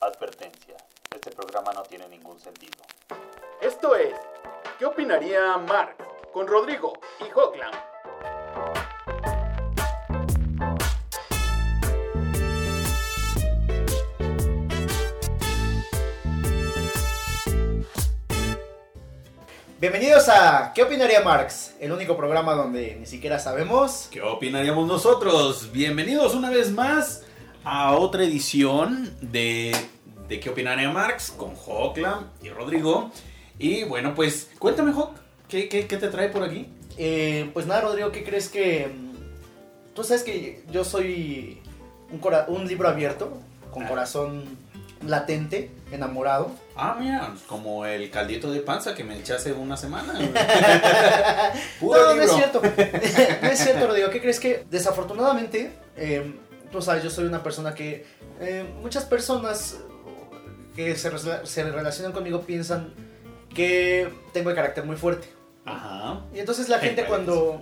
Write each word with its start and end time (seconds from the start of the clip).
Advertencia. 0.00 0.76
Este 1.12 1.32
programa 1.32 1.72
no 1.72 1.82
tiene 1.82 2.08
ningún 2.08 2.38
sentido. 2.38 2.78
Esto 3.60 3.96
es 3.96 4.14
¿Qué 4.78 4.86
opinaría 4.86 5.56
Marx? 5.58 5.96
Con 6.32 6.46
Rodrigo 6.46 6.92
y 7.20 7.28
Hockland. 7.30 7.74
Bienvenidos 19.80 20.28
a 20.28 20.72
¿Qué 20.74 20.84
opinaría 20.84 21.22
Marx? 21.22 21.74
El 21.80 21.90
único 21.90 22.16
programa 22.16 22.54
donde 22.54 22.94
ni 22.94 23.06
siquiera 23.06 23.40
sabemos. 23.40 24.08
¿Qué 24.12 24.22
opinaríamos 24.22 24.86
nosotros? 24.86 25.72
Bienvenidos 25.72 26.36
una 26.36 26.50
vez 26.50 26.70
más 26.70 27.24
a 27.70 27.92
otra 27.92 28.24
edición 28.24 29.10
de, 29.20 29.76
de 30.26 30.40
¿Qué 30.40 30.48
opinaría 30.48 30.90
Marx? 30.90 31.30
Con 31.30 31.54
Hocklam 31.54 32.28
y 32.42 32.48
Rodrigo. 32.48 33.10
Y 33.58 33.84
bueno, 33.84 34.14
pues 34.14 34.50
cuéntame, 34.58 34.92
Hock, 34.92 35.16
¿qué, 35.48 35.68
qué, 35.68 35.86
qué 35.86 35.96
te 35.98 36.08
trae 36.08 36.30
por 36.30 36.42
aquí? 36.44 36.66
Eh, 36.96 37.50
pues 37.52 37.66
nada, 37.66 37.82
Rodrigo, 37.82 38.10
¿qué 38.10 38.24
crees 38.24 38.48
que.? 38.48 38.86
mm, 38.88 39.94
Tú 39.94 40.02
sabes 40.02 40.22
que 40.22 40.64
yo 40.70 40.82
soy 40.84 41.60
un, 42.10 42.18
cora- 42.20 42.46
un 42.48 42.66
libro 42.66 42.88
abierto, 42.88 43.36
con 43.70 43.82
Ah. 43.84 43.88
corazón 43.88 44.44
latente, 45.06 45.70
enamorado. 45.92 46.50
Ah, 46.74 46.96
mira, 46.98 47.34
como 47.48 47.84
el 47.84 48.10
caldito 48.10 48.50
de 48.50 48.60
panza 48.60 48.94
que 48.94 49.04
me 49.04 49.18
eché 49.18 49.34
hace 49.34 49.52
una 49.52 49.76
semana. 49.76 50.14
no, 51.82 52.14
no 52.14 52.22
es 52.22 52.32
cierto. 52.32 52.62
no 53.42 53.48
es 53.48 53.58
cierto, 53.58 53.86
Rodrigo. 53.88 54.08
¿Qué 54.10 54.20
crees 54.20 54.40
que 54.40 54.64
desafortunadamente, 54.70 55.72
eh, 55.96 56.32
tú 56.70 56.82
sabes, 56.82 57.02
yo 57.02 57.10
soy 57.10 57.26
una 57.26 57.42
persona 57.42 57.74
que 57.74 58.04
eh, 58.40 58.64
muchas 58.80 59.04
personas 59.04 59.78
que 60.76 60.96
se, 60.96 61.10
se 61.44 61.64
relacionan 61.64 62.12
conmigo 62.12 62.42
piensan 62.42 62.92
que 63.54 64.08
tengo 64.32 64.50
el 64.50 64.56
carácter 64.56 64.84
muy 64.84 64.96
fuerte. 64.96 65.28
Ajá. 65.64 66.22
Y 66.34 66.38
entonces 66.38 66.68
la 66.68 66.78
gente 66.78 67.04
cuando... 67.04 67.60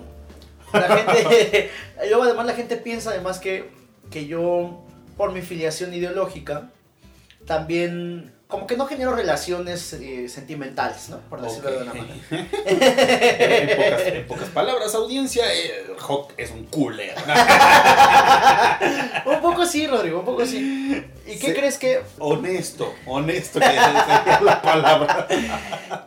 La 0.73 0.89
gente... 0.97 1.71
luego 2.09 2.25
además 2.25 2.47
la 2.47 2.55
gente 2.55 2.77
piensa 2.77 3.11
además 3.11 3.39
que, 3.39 3.71
que 4.11 4.27
yo, 4.27 4.85
por 5.17 5.33
mi 5.33 5.41
filiación 5.41 5.95
ideológica, 5.95 6.71
también 7.47 8.36
como 8.49 8.67
que 8.69 8.77
no 8.77 8.87
genero 8.87 9.13
relaciones 9.15 9.93
eh, 9.95 10.29
sentimentales, 10.29 11.09
¿no? 11.09 11.19
Por 11.29 11.41
decirlo 11.43 11.73
de 11.73 11.79
una 11.79 11.95
manera. 11.95 12.15
en, 12.65 13.77
pocas, 13.77 14.07
en 14.07 14.27
pocas 14.29 14.49
palabras, 14.51 14.95
audiencia, 14.95 15.53
eh, 15.53 15.87
Hawk 15.99 16.33
es 16.37 16.53
un 16.53 16.65
culero. 16.67 17.21
un 19.27 19.41
poco 19.41 19.67
sí, 19.67 19.89
Rodrigo, 19.89 20.21
un 20.21 20.25
poco 20.25 20.47
sí. 20.47 21.05
¿Y 21.27 21.37
qué 21.39 21.47
Sí. 21.49 21.55
crees 21.55 21.79
que...? 21.79 22.03
honesto, 22.21 22.95
honesto 23.07 23.59
que 23.59 23.67
es 23.67 24.43
la 24.43 24.63
palabra. 24.63 25.27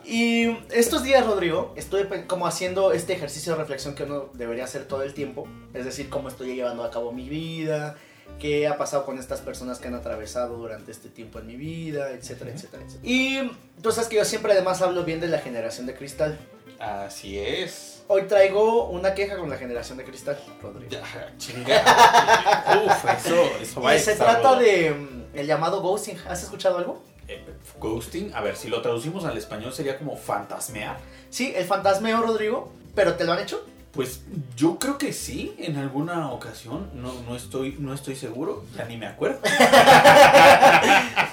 Y 0.06 0.56
estos 0.70 1.02
días, 1.02 1.26
Rodrigo, 1.26 1.74
estoy 1.76 2.08
como 2.26 2.46
haciendo 2.46 2.92
este 2.92 3.12
ejercicio 3.12 3.52
de 3.52 3.58
reflexión 3.58 3.94
que 3.94 4.04
uno 4.04 4.30
debería 4.32 4.64
hacer 4.64 4.86
todo 4.86 5.02
el 5.02 5.12
tiempo. 5.12 5.46
Es 5.74 5.84
decir, 5.84 6.08
cómo 6.08 6.28
estoy 6.28 6.54
llevando 6.54 6.84
a 6.84 6.90
cabo 6.90 7.12
mi 7.12 7.28
vida, 7.28 7.96
qué 8.38 8.66
ha 8.68 8.76
pasado 8.78 9.04
con 9.04 9.18
estas 9.18 9.40
personas 9.40 9.78
que 9.78 9.88
han 9.88 9.94
atravesado 9.94 10.56
durante 10.56 10.90
este 10.90 11.08
tiempo 11.08 11.38
en 11.38 11.46
mi 11.46 11.56
vida, 11.56 12.10
etcétera, 12.10 12.50
etcétera, 12.50 12.82
etcétera. 12.84 13.10
Y 13.10 13.50
tú 13.82 13.92
sabes 13.92 14.08
que 14.08 14.16
yo 14.16 14.24
siempre 14.24 14.52
además 14.52 14.80
hablo 14.82 15.04
bien 15.04 15.20
de 15.20 15.28
la 15.28 15.38
generación 15.38 15.86
de 15.86 15.94
cristal. 15.94 16.38
Así 16.78 17.38
es. 17.38 18.02
Hoy 18.08 18.22
traigo 18.22 18.88
una 18.88 19.14
queja 19.14 19.36
con 19.36 19.50
la 19.50 19.56
generación 19.56 19.98
de 19.98 20.04
cristal, 20.04 20.38
Rodrigo. 20.62 20.90
Ya, 20.90 21.32
chinga. 21.36 22.84
Uf, 22.86 23.04
eso, 23.04 23.42
eso 23.60 23.80
va 23.82 23.90
a 23.90 23.96
Y 23.96 24.00
se 24.00 24.12
estar 24.12 24.40
trata 24.40 24.58
de 24.58 24.90
mm, 24.90 25.38
el 25.38 25.46
llamado 25.46 25.82
ghosting. 25.82 26.16
¿Has 26.26 26.42
escuchado 26.42 26.78
algo? 26.78 27.02
Eh, 27.28 27.44
ghosting, 27.78 28.32
a 28.34 28.40
ver, 28.40 28.56
si 28.56 28.68
lo 28.68 28.80
traducimos 28.80 29.24
al 29.24 29.36
español 29.36 29.72
sería 29.72 29.98
como 29.98 30.16
fantasmear. 30.16 30.98
Sí, 31.28 31.52
el 31.54 31.66
fantasmeo, 31.66 32.22
Rodrigo. 32.22 32.72
¿Pero 32.94 33.14
te 33.14 33.24
lo 33.24 33.32
han 33.32 33.40
hecho? 33.40 33.64
Pues 33.92 34.20
yo 34.56 34.78
creo 34.78 34.98
que 34.98 35.12
sí, 35.12 35.54
en 35.58 35.76
alguna 35.76 36.30
ocasión. 36.30 36.90
No, 36.94 37.12
no, 37.22 37.34
estoy, 37.34 37.76
no 37.78 37.92
estoy 37.92 38.14
seguro, 38.14 38.64
ya 38.76 38.84
ni 38.84 38.96
me 38.96 39.06
acuerdo. 39.06 39.40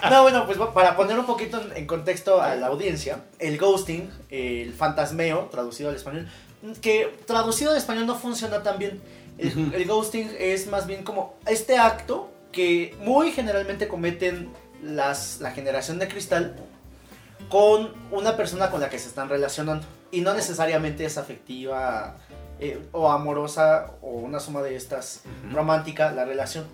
No, 0.09 0.21
bueno, 0.21 0.45
pues 0.45 0.57
para 0.73 0.95
poner 0.95 1.19
un 1.19 1.25
poquito 1.25 1.61
en, 1.75 1.85
contexto 1.85 2.41
a 2.41 2.55
la 2.55 2.67
audiencia, 2.67 3.25
el 3.39 3.57
ghosting, 3.57 4.09
el 4.29 4.73
fantasmeo, 4.73 5.49
traducido 5.51 5.89
al 5.89 5.95
español, 5.95 6.29
que 6.81 7.13
traducido 7.25 7.71
al 7.71 7.77
español 7.77 8.05
no 8.05 8.15
funciona 8.15 8.63
tan 8.63 8.79
bien. 8.79 9.01
El, 9.37 9.73
el 9.73 9.85
ghosting 9.85 10.31
es 10.39 10.67
más 10.67 10.87
bien 10.87 11.03
como 11.03 11.35
este 11.45 11.77
acto 11.77 12.29
que 12.53 12.95
muy 13.01 13.31
generalmente 13.31 13.89
cometen 13.89 14.49
las, 14.81 15.39
la 15.41 15.51
generación 15.51 15.99
de 15.99 16.07
cristal 16.07 16.55
con 17.49 17.93
una 18.11 18.35
persona 18.35 18.69
con 18.69 18.81
la 18.81 18.89
que 18.89 18.99
se 18.99 19.07
están 19.07 19.29
relacionando. 19.29 19.85
Y 20.11 20.21
no 20.21 20.33
necesariamente 20.33 21.05
es 21.05 21.17
afectiva 21.17 22.17
eh, 22.59 22.79
o 22.91 23.09
amorosa 23.11 23.91
o 24.01 24.09
una 24.11 24.39
suma 24.39 24.61
de 24.61 24.75
estas 24.75 25.21
romántica 25.51 26.11
la 26.11 26.25
relación 26.25 26.65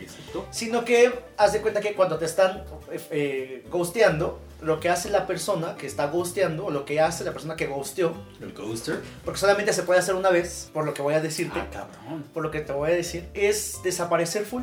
Exacto. 0.00 0.46
sino 0.50 0.84
que 0.84 1.12
haz 1.36 1.52
de 1.52 1.60
cuenta 1.62 1.80
que 1.80 1.94
cuando 1.94 2.18
te 2.18 2.24
están 2.24 2.64
eh, 2.90 3.00
eh, 3.10 3.64
ghosteando, 3.70 4.40
lo 4.62 4.80
que 4.80 4.88
hace 4.88 5.10
la 5.10 5.26
persona 5.26 5.76
que 5.76 5.86
está 5.86 6.06
ghosteando, 6.08 6.66
o 6.66 6.70
lo 6.70 6.84
que 6.84 7.00
hace 7.00 7.22
la 7.24 7.32
persona 7.32 7.54
que 7.56 7.66
ghosteó, 7.66 8.12
El 8.40 8.52
ghoster. 8.52 9.00
porque 9.24 9.38
solamente 9.38 9.72
se 9.72 9.82
puede 9.84 10.00
hacer 10.00 10.14
una 10.16 10.30
vez, 10.30 10.70
por 10.72 10.84
lo 10.86 10.92
que 10.94 11.02
voy 11.02 11.14
a 11.14 11.20
decirte, 11.20 11.60
Ah, 11.60 11.68
cabrón. 11.70 12.24
por 12.34 12.42
lo 12.42 12.50
que 12.50 12.60
te 12.62 12.72
voy 12.72 12.90
a 12.90 12.94
decir, 12.94 13.28
es 13.34 13.80
desaparecer 13.84 14.44
full. 14.44 14.62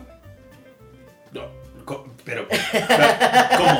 No, 1.31 1.43
pero, 2.25 2.47
pero, 2.49 3.07
¿cómo? 3.57 3.79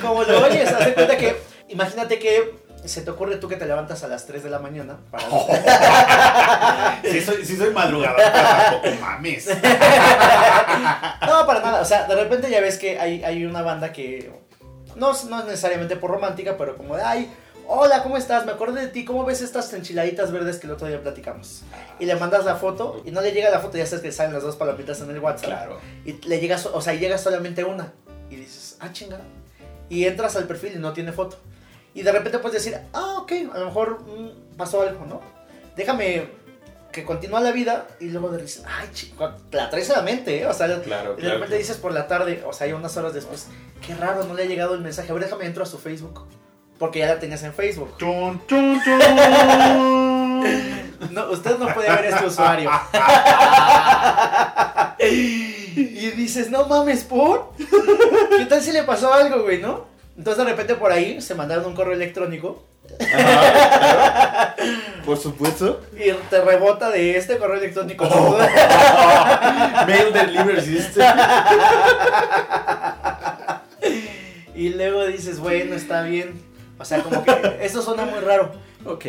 Como 0.02 0.22
lo 0.24 0.44
oyes, 0.44 0.68
haz 0.70 0.84
de 0.86 0.94
cuenta 0.94 1.16
que, 1.16 1.36
imagínate 1.68 2.18
que 2.18 2.54
se 2.88 3.02
te 3.02 3.10
ocurre 3.10 3.36
tú 3.36 3.48
que 3.48 3.56
te 3.56 3.66
levantas 3.66 4.02
a 4.04 4.08
las 4.08 4.26
3 4.26 4.42
de 4.44 4.50
la 4.50 4.58
mañana 4.58 4.98
para... 5.10 5.24
Sí 7.02 7.20
soy, 7.20 7.44
sí 7.44 7.56
soy 7.56 7.70
madrugador, 7.72 8.16
pero 8.16 8.32
tampoco 8.32 8.88
mames. 9.00 9.46
No, 11.26 11.46
para 11.46 11.60
nada. 11.60 11.80
O 11.80 11.84
sea, 11.84 12.06
de 12.06 12.14
repente 12.14 12.50
ya 12.50 12.60
ves 12.60 12.78
que 12.78 12.98
hay, 12.98 13.22
hay 13.24 13.44
una 13.44 13.62
banda 13.62 13.92
que 13.92 14.30
no, 14.96 15.12
es- 15.12 15.24
no 15.24 15.38
es 15.40 15.44
necesariamente 15.46 15.96
por 15.96 16.10
romántica, 16.10 16.56
pero 16.56 16.76
como 16.76 16.96
de, 16.96 17.02
ay, 17.02 17.32
hola, 17.66 18.02
¿cómo 18.02 18.16
estás? 18.16 18.44
Me 18.44 18.52
acordé 18.52 18.82
de 18.82 18.88
ti. 18.88 19.04
¿Cómo 19.04 19.24
ves 19.24 19.40
estas 19.42 19.72
enchiladitas 19.72 20.30
verdes 20.32 20.58
que 20.58 20.66
el 20.66 20.72
otro 20.72 20.86
día 20.86 21.00
platicamos? 21.02 21.62
Y 21.98 22.06
le 22.06 22.14
mandas 22.16 22.44
la 22.44 22.56
foto 22.56 23.02
y 23.04 23.10
no 23.10 23.20
le 23.20 23.32
llega 23.32 23.50
la 23.50 23.60
foto, 23.60 23.76
ya 23.78 23.86
sabes 23.86 24.02
que 24.02 24.12
salen 24.12 24.32
las 24.34 24.42
dos 24.42 24.56
palomitas 24.56 25.00
en 25.00 25.10
el 25.10 25.18
WhatsApp. 25.18 25.46
Claro. 25.46 25.80
Y 26.04 26.12
le 26.26 26.40
llega, 26.40 26.58
o 26.72 26.80
sea, 26.80 26.94
y 26.94 26.98
llega 26.98 27.18
solamente 27.18 27.64
una. 27.64 27.92
Y 28.30 28.36
dices, 28.36 28.76
ah, 28.80 28.90
chinga. 28.92 29.18
Y 29.88 30.04
entras 30.06 30.36
al 30.36 30.44
perfil 30.44 30.72
y 30.76 30.78
no 30.78 30.92
tiene 30.92 31.12
foto. 31.12 31.38
Y 31.94 32.02
de 32.02 32.12
repente 32.12 32.38
puedes 32.40 32.62
decir, 32.62 32.78
ah, 32.92 33.16
ok, 33.18 33.32
a 33.54 33.58
lo 33.58 33.66
mejor 33.66 34.00
mm, 34.02 34.56
pasó 34.56 34.82
algo, 34.82 35.06
¿no? 35.06 35.20
Déjame 35.76 36.28
que 36.92 37.04
continúa 37.04 37.40
la 37.40 37.52
vida 37.52 37.86
y 38.00 38.10
luego 38.10 38.30
dices, 38.36 38.62
ay, 38.66 38.88
chico, 38.92 39.32
la 39.50 39.70
traes 39.70 39.90
a 39.90 39.96
la 39.96 40.02
mente, 40.02 40.42
¿eh? 40.42 40.46
O 40.46 40.52
sea, 40.52 40.66
Claro, 40.82 41.12
y 41.12 41.16
de 41.16 41.22
claro. 41.22 41.34
repente 41.36 41.58
dices 41.58 41.76
por 41.76 41.92
la 41.92 42.06
tarde, 42.06 42.42
o 42.46 42.52
sea, 42.52 42.66
ya 42.66 42.76
unas 42.76 42.96
horas 42.96 43.14
después, 43.14 43.48
qué 43.84 43.94
raro, 43.94 44.24
no 44.24 44.34
le 44.34 44.42
ha 44.42 44.46
llegado 44.46 44.74
el 44.74 44.80
mensaje. 44.80 45.10
A 45.10 45.14
ver, 45.14 45.24
déjame 45.24 45.46
entro 45.46 45.62
a 45.62 45.66
su 45.66 45.78
Facebook. 45.78 46.26
Porque 46.78 46.98
ya 46.98 47.06
la 47.06 47.20
tenías 47.20 47.42
en 47.44 47.54
Facebook. 47.54 47.96
Chun, 47.98 48.42
chun, 48.46 48.80
chun. 48.84 49.00
No, 51.10 51.30
usted 51.30 51.58
no 51.58 51.72
puede 51.74 51.90
ver 51.90 52.06
este 52.06 52.26
usuario. 52.26 52.70
y 54.98 56.10
dices, 56.10 56.50
no 56.50 56.66
mames, 56.66 57.04
¿por? 57.04 57.50
¿Qué 58.36 58.46
tal 58.46 58.62
si 58.62 58.72
le 58.72 58.82
pasó 58.84 59.12
algo, 59.12 59.42
güey, 59.42 59.60
no? 59.60 59.86
Entonces 60.16 60.44
de 60.44 60.50
repente 60.50 60.74
por 60.76 60.92
ahí 60.92 61.20
se 61.20 61.34
mandaron 61.34 61.66
un 61.66 61.74
correo 61.74 61.94
electrónico 61.94 62.64
Ajá, 63.00 64.54
claro. 64.56 64.72
Por 65.04 65.16
supuesto. 65.18 65.80
y 65.96 66.12
te 66.28 66.40
rebota 66.40 66.90
de 66.90 67.16
este 67.16 67.38
correo 67.38 67.56
electrónico. 67.56 68.04
Mail 69.86 70.12
Delivery 70.12 70.60
System. 70.60 71.04
y 74.54 74.68
luego 74.70 75.06
dices, 75.06 75.40
bueno, 75.40 75.74
está 75.74 76.02
bien. 76.02 76.42
O 76.78 76.84
sea, 76.84 77.00
como 77.02 77.24
que 77.24 77.58
eso 77.62 77.82
suena 77.82 78.04
muy 78.04 78.20
raro. 78.20 78.52
Ok. 78.86 79.04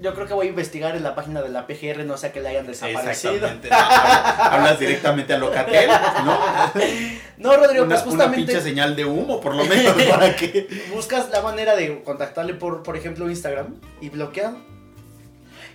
Yo 0.00 0.14
creo 0.14 0.26
que 0.26 0.34
voy 0.34 0.46
a 0.46 0.50
investigar 0.50 0.96
en 0.96 1.02
la 1.02 1.14
página 1.14 1.42
de 1.42 1.50
la 1.50 1.66
PGR, 1.66 2.04
no 2.04 2.16
sea 2.16 2.32
que 2.32 2.40
le 2.40 2.48
hayan 2.48 2.66
desaparecido. 2.66 3.34
Exactamente. 3.34 3.68
No, 3.68 3.76
hablas, 3.76 4.78
directamente 4.78 5.34
a 5.34 5.38
Locatel, 5.38 5.90
¿no? 6.24 6.38
No, 7.38 7.56
Rodrigo, 7.56 7.84
Una, 7.84 7.94
pues 7.94 8.06
una 8.06 8.24
justamente 8.24 8.52
pinche 8.52 8.60
señal 8.60 8.96
de 8.96 9.04
humo, 9.04 9.40
por 9.40 9.54
lo 9.54 9.64
menos, 9.64 9.94
para 10.10 10.34
que. 10.34 10.66
buscas 10.92 11.30
la 11.30 11.40
manera 11.40 11.76
de 11.76 12.02
contactarle 12.02 12.54
por, 12.54 12.82
por 12.82 12.96
ejemplo, 12.96 13.30
Instagram 13.30 13.76
y 14.00 14.08
bloqueado. 14.08 14.58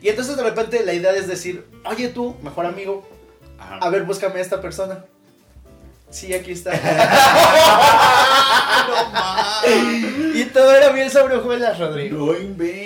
Y 0.02 0.10
entonces 0.10 0.36
de 0.36 0.44
repente 0.44 0.84
la 0.84 0.94
idea 0.94 1.12
es 1.14 1.28
decir, 1.28 1.66
oye 1.86 2.10
tú, 2.10 2.36
mejor 2.42 2.66
amigo, 2.66 3.08
a 3.58 3.90
ver, 3.90 4.04
búscame 4.04 4.40
a 4.40 4.42
esta 4.42 4.60
persona. 4.62 5.06
Sí, 6.10 6.34
aquí 6.34 6.52
está. 6.52 6.72
y 10.36 10.46
todo 10.46 10.72
era 10.76 10.90
bien 10.90 11.10
sobre 11.10 11.38
hojuelas, 11.38 11.80
Rodrigo. 11.80 12.18
No 12.18 12.38
inventes. 12.38 12.83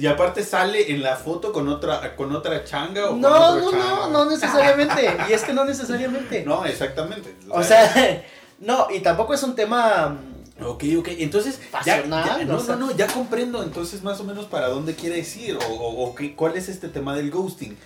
Y 0.00 0.06
aparte 0.06 0.42
sale 0.44 0.90
en 0.92 1.02
la 1.02 1.16
foto 1.16 1.52
con 1.52 1.68
otra, 1.68 2.14
con 2.16 2.34
otra 2.34 2.64
changa 2.64 3.06
o 3.06 3.10
con 3.10 3.20
No, 3.20 3.28
otro 3.28 3.60
no, 3.60 3.70
chango. 3.70 3.84
no, 3.86 4.10
no 4.24 4.30
necesariamente. 4.30 5.16
Y 5.28 5.32
es 5.32 5.42
que 5.44 5.52
no 5.52 5.64
necesariamente. 5.64 6.44
No, 6.46 6.64
exactamente. 6.64 7.34
O 7.50 7.62
sea, 7.62 8.24
No, 8.60 8.88
y 8.90 9.00
tampoco 9.00 9.34
es 9.34 9.42
un 9.42 9.54
tema. 9.54 10.08
mm, 10.08 10.64
Ok, 10.64 10.82
ok. 10.98 11.08
Entonces, 11.18 11.60
ya, 11.60 11.70
Pasional, 11.70 12.38
ya- 12.40 12.44
no, 12.44 12.56
o 12.56 12.60
sea. 12.60 12.74
no, 12.76 12.86
no, 12.86 12.96
ya 12.96 13.06
comprendo 13.06 13.62
entonces 13.62 14.02
más 14.02 14.18
o 14.18 14.24
menos 14.24 14.46
para 14.46 14.66
dónde 14.68 14.96
quiere 14.96 15.18
ir 15.20 15.56
o, 15.56 15.72
o- 15.74 16.14
cuál 16.34 16.56
es 16.56 16.68
este 16.68 16.88
tema 16.88 17.14
del 17.14 17.30
ghosting. 17.30 17.76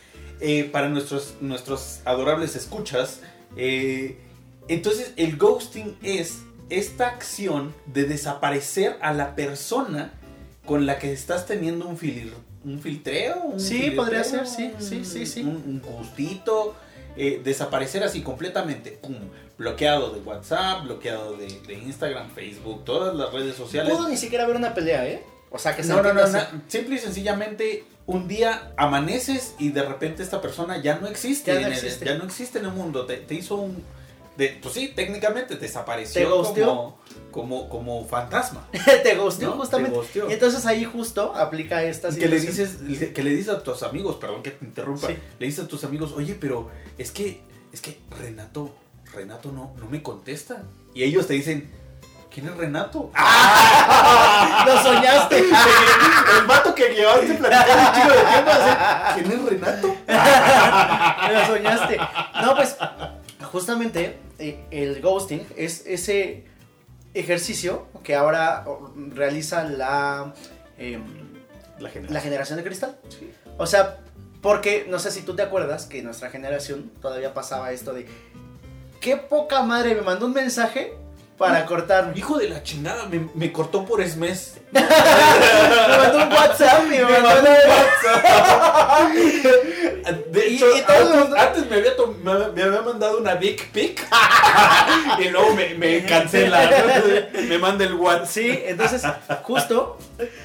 Eh, 0.40 0.64
para 0.72 0.88
nuestros, 0.88 1.34
nuestros 1.42 2.00
adorables 2.06 2.56
escuchas, 2.56 3.20
eh, 3.56 4.18
entonces 4.68 5.12
el 5.16 5.36
ghosting 5.36 5.96
es 6.02 6.38
esta 6.70 7.08
acción 7.08 7.74
de 7.86 8.04
desaparecer 8.04 8.96
a 9.02 9.12
la 9.12 9.34
persona 9.36 10.14
con 10.66 10.86
la 10.86 10.98
que 10.98 11.12
estás 11.12 11.46
teniendo 11.46 11.86
un, 11.88 11.96
filir, 11.98 12.32
un 12.64 12.80
filtreo. 12.80 13.36
un 13.42 13.60
Sí, 13.60 13.90
podría 13.92 14.22
ser, 14.24 14.46
sí, 14.46 14.72
sí, 14.78 15.04
sí, 15.04 15.26
sí. 15.26 15.40
Un, 15.40 15.48
un 15.56 15.80
gustito. 15.82 16.74
eh, 17.16 17.42
desaparecer 17.44 18.02
así 18.04 18.22
completamente. 18.22 18.92
Pum, 19.02 19.14
bloqueado 19.58 20.10
de 20.14 20.20
WhatsApp, 20.20 20.84
bloqueado 20.84 21.36
de, 21.36 21.46
de 21.66 21.74
Instagram, 21.74 22.30
Facebook, 22.30 22.84
todas 22.86 23.14
las 23.14 23.30
redes 23.32 23.54
sociales. 23.54 23.92
Pudo 23.94 24.08
ni 24.08 24.16
siquiera 24.16 24.44
haber 24.44 24.56
una 24.56 24.72
pelea, 24.72 25.06
¿eh? 25.06 25.22
O 25.50 25.58
sea, 25.58 25.76
que 25.76 25.82
se 25.82 25.90
No, 25.90 26.02
no, 26.02 26.14
no, 26.14 26.26
na- 26.26 26.62
simple 26.68 26.94
y 26.94 26.98
sencillamente 26.98 27.84
un 28.06 28.26
día 28.28 28.72
amaneces 28.78 29.54
y 29.58 29.68
de 29.72 29.82
repente 29.82 30.22
esta 30.22 30.40
persona 30.40 30.80
ya 30.80 30.98
no 31.00 31.06
existe, 31.06 31.52
Ya 31.52 31.60
no 31.60 31.66
en 31.66 31.72
el- 31.74 31.78
existe. 31.78 32.04
ya 32.06 32.14
no 32.16 32.24
existe 32.24 32.58
en 32.60 32.64
el 32.64 32.70
mundo, 32.72 33.04
te, 33.04 33.18
te 33.18 33.34
hizo 33.34 33.56
un... 33.56 33.82
De, 34.36 34.58
pues 34.62 34.74
sí, 34.74 34.88
técnicamente 34.88 35.56
desapareció 35.56 36.42
como, 36.42 36.98
como, 37.30 37.68
como 37.68 38.04
fantasma. 38.06 38.66
te 39.02 39.14
gusteó 39.16 39.50
¿no? 39.50 39.56
justamente. 39.56 39.98
Te. 40.12 40.20
Y 40.30 40.32
entonces 40.32 40.64
ahí 40.64 40.84
justo 40.84 41.34
aplica 41.36 41.82
esta 41.82 42.08
que 42.08 42.28
le 42.28 42.40
dices 42.40 42.78
que 43.12 43.22
le 43.22 43.30
dices 43.30 43.52
a 43.54 43.62
tus 43.62 43.82
amigos, 43.82 44.16
perdón 44.16 44.42
que 44.42 44.52
te 44.52 44.64
interrumpa, 44.64 45.08
Sí. 45.08 45.18
le 45.38 45.46
dices 45.46 45.64
a 45.64 45.68
tus 45.68 45.84
amigos, 45.84 46.12
oye, 46.16 46.34
pero 46.38 46.70
es 46.96 47.10
que 47.10 47.42
es 47.72 47.80
que 47.82 48.00
Renato 48.18 48.74
Renato 49.14 49.52
no 49.52 49.74
no 49.78 49.86
me 49.90 50.02
contesta 50.02 50.62
y 50.94 51.02
ellos 51.02 51.26
te 51.26 51.34
dicen, 51.34 51.70
¿quién 52.32 52.48
es 52.48 52.56
Renato? 52.56 53.10
¡Lo 54.66 54.82
soñaste! 54.82 55.38
El 56.40 56.46
vato 56.46 56.74
que 56.74 56.88
llevaste 56.94 57.34
platicando 57.34 57.82
un 57.88 57.94
chico 57.94 58.08
de 58.14 58.24
tiempo, 58.32 58.50
¿quién 59.14 59.32
es 59.32 59.44
Renato? 59.50 59.96
Lo 61.32 61.46
soñaste. 61.46 61.98
No, 62.42 62.54
pues, 62.56 62.76
justamente 63.50 64.18
el 64.70 65.00
ghosting 65.00 65.46
es 65.56 65.86
ese 65.86 66.44
ejercicio 67.14 67.86
que 68.02 68.14
ahora 68.14 68.64
realiza 69.14 69.64
la, 69.64 70.34
em, 70.78 71.02
La 71.78 71.90
la 72.08 72.20
generación 72.20 72.58
de 72.58 72.64
cristal. 72.64 72.96
O 73.58 73.66
sea, 73.66 73.98
porque 74.40 74.86
no 74.88 74.98
sé 74.98 75.10
si 75.10 75.22
tú 75.22 75.34
te 75.34 75.42
acuerdas 75.42 75.86
que 75.86 76.02
nuestra 76.02 76.30
generación 76.30 76.90
todavía 77.00 77.34
pasaba 77.34 77.72
esto 77.72 77.92
de 77.92 78.06
qué 79.00 79.16
poca 79.16 79.62
madre 79.62 79.94
me 79.94 80.02
mandó 80.02 80.26
un 80.26 80.32
mensaje 80.32 80.94
para 81.38 81.64
cortarme. 81.66 82.12
Hijo 82.16 82.38
de 82.38 82.48
la 82.48 82.62
chingada, 82.62 83.06
me, 83.06 83.28
me 83.34 83.52
cortó 83.52 83.84
por 83.84 84.00
esmes. 84.00 84.58
Me 84.72 84.80
mandó 84.80 86.18
un 86.26 86.32
WhatsApp 86.32 86.84
y 86.86 86.90
me 86.90 87.04
Me 87.04 87.18
mandó 87.20 87.50
un 87.50 87.56
De 90.32 90.48
Y- 90.48 90.56
hecho, 90.56 90.76
y 90.76 90.80
todos 90.82 91.12
antes, 91.12 91.30
los- 91.30 91.38
antes 91.38 91.70
me, 91.70 91.76
había 91.76 91.92
me, 92.22 92.34
me 92.52 92.62
había 92.62 92.82
mandado 92.82 93.18
una 93.18 93.34
dick 93.36 93.68
pic 93.70 94.06
y 95.18 95.28
luego 95.28 95.54
me, 95.54 95.74
me 95.74 96.04
cancela, 96.04 96.70
me 97.48 97.58
manda 97.58 97.84
el 97.84 97.94
WhatsApp. 97.94 98.26
Sí, 98.28 98.60
entonces, 98.64 99.02
justo, 99.42 99.98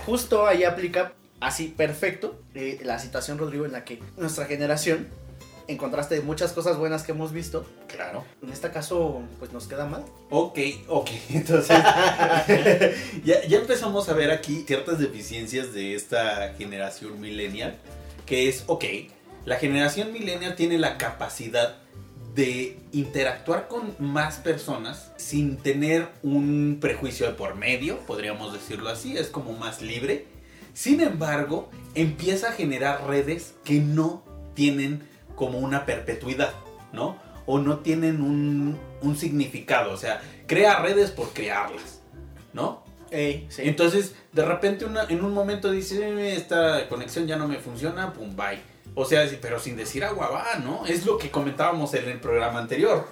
justo 0.06 0.48
ahí 0.48 0.63
aplica 0.63 1.13
así 1.39 1.68
perfecto 1.75 2.36
eh, 2.56 2.80
la 2.84 3.00
situación, 3.00 3.38
Rodrigo, 3.38 3.66
en 3.66 3.72
la 3.72 3.84
que 3.86 4.01
nuestra 4.18 4.45
generación, 4.45 5.07
en 5.68 5.78
contraste 5.78 6.16
de 6.16 6.22
muchas 6.22 6.54
cosas 6.54 6.78
buenas 6.78 7.04
que 7.04 7.12
hemos 7.12 7.31
visto, 7.31 7.66
Claro. 7.88 8.24
en 8.42 8.52
este 8.52 8.72
caso, 8.72 9.22
pues 9.40 9.52
nos 9.52 9.68
queda 9.68 9.86
mal. 9.86 10.04
Ok, 10.30 10.60
ok, 10.88 11.10
entonces 11.30 11.78
ya, 13.25 13.44
ya 13.48 13.58
empezamos 13.58 14.08
a 14.10 14.14
ver 14.14 14.31
aquí 14.31 14.64
ciertas 14.66 15.00
deficiencias 15.00 15.74
de 15.74 15.96
esta 15.96 16.54
generación 16.58 17.19
millennial, 17.19 17.75
que 18.25 18.50
es, 18.50 18.64
ok, 18.68 18.84
la 19.46 19.58
generación 19.58 20.12
millennial 20.14 20.56
tiene 20.56 20.78
la 20.78 20.98
capacidad 20.98 21.75
de 22.36 22.78
interactuar 22.92 23.68
con 23.68 23.96
más 23.98 24.36
personas 24.38 25.12
sin 25.18 25.58
tener 25.58 26.08
un 26.22 26.78
prejuicio 26.80 27.25
de 27.25 27.34
por 27.34 27.56
medio, 27.56 27.98
podríamos 28.06 28.54
decirlo 28.54 28.90
así, 28.90 29.18
es 29.18 29.28
como 29.28 29.54
más 29.54 29.81
libre. 29.81 30.25
Sin 30.75 31.02
embargo, 31.02 31.72
empieza 31.96 32.50
a 32.50 32.52
generar 32.52 33.08
redes 33.08 33.56
que 33.63 33.80
no 33.80 34.24
tienen 34.54 35.02
como 35.38 35.60
una 35.60 35.86
perpetuidad, 35.86 36.51
¿no? 36.92 37.18
O 37.45 37.60
no 37.60 37.78
tienen 37.80 38.22
un, 38.22 38.78
un 39.01 39.16
significado, 39.16 39.94
o 39.94 39.98
sea, 39.98 40.22
crea 40.48 40.80
redes 40.80 41.12
por 41.12 41.30
crearlas, 41.30 42.01
¿no? 42.51 42.84
Ey, 43.10 43.45
sí. 43.50 43.62
Entonces, 43.63 44.16
de 44.34 44.44
repente 44.44 44.84
una- 44.84 45.06
en 45.07 45.24
un 45.24 45.34
momento 45.34 45.72
dice, 45.72 46.06
"Eh, 46.10 46.36
esta 46.36 46.89
conexión 46.89 47.25
ya 47.25 47.38
no 47.38 47.48
me 47.48 47.57
funciona, 47.60 48.12
pum, 48.12 48.36
bye. 48.36 48.60
O 48.95 49.06
sea, 49.06 49.25
pero 49.42 49.60
sin 49.62 49.78
decir 49.78 50.04
agua 50.04 50.28
va, 50.30 50.60
¿no? 50.60 50.86
Es 50.86 51.06
lo 51.06 51.18
que 51.18 51.31
comentábamos 51.31 51.94
en 51.94 52.10
el 52.10 52.19
programa 52.19 52.60
anterior. 52.60 53.07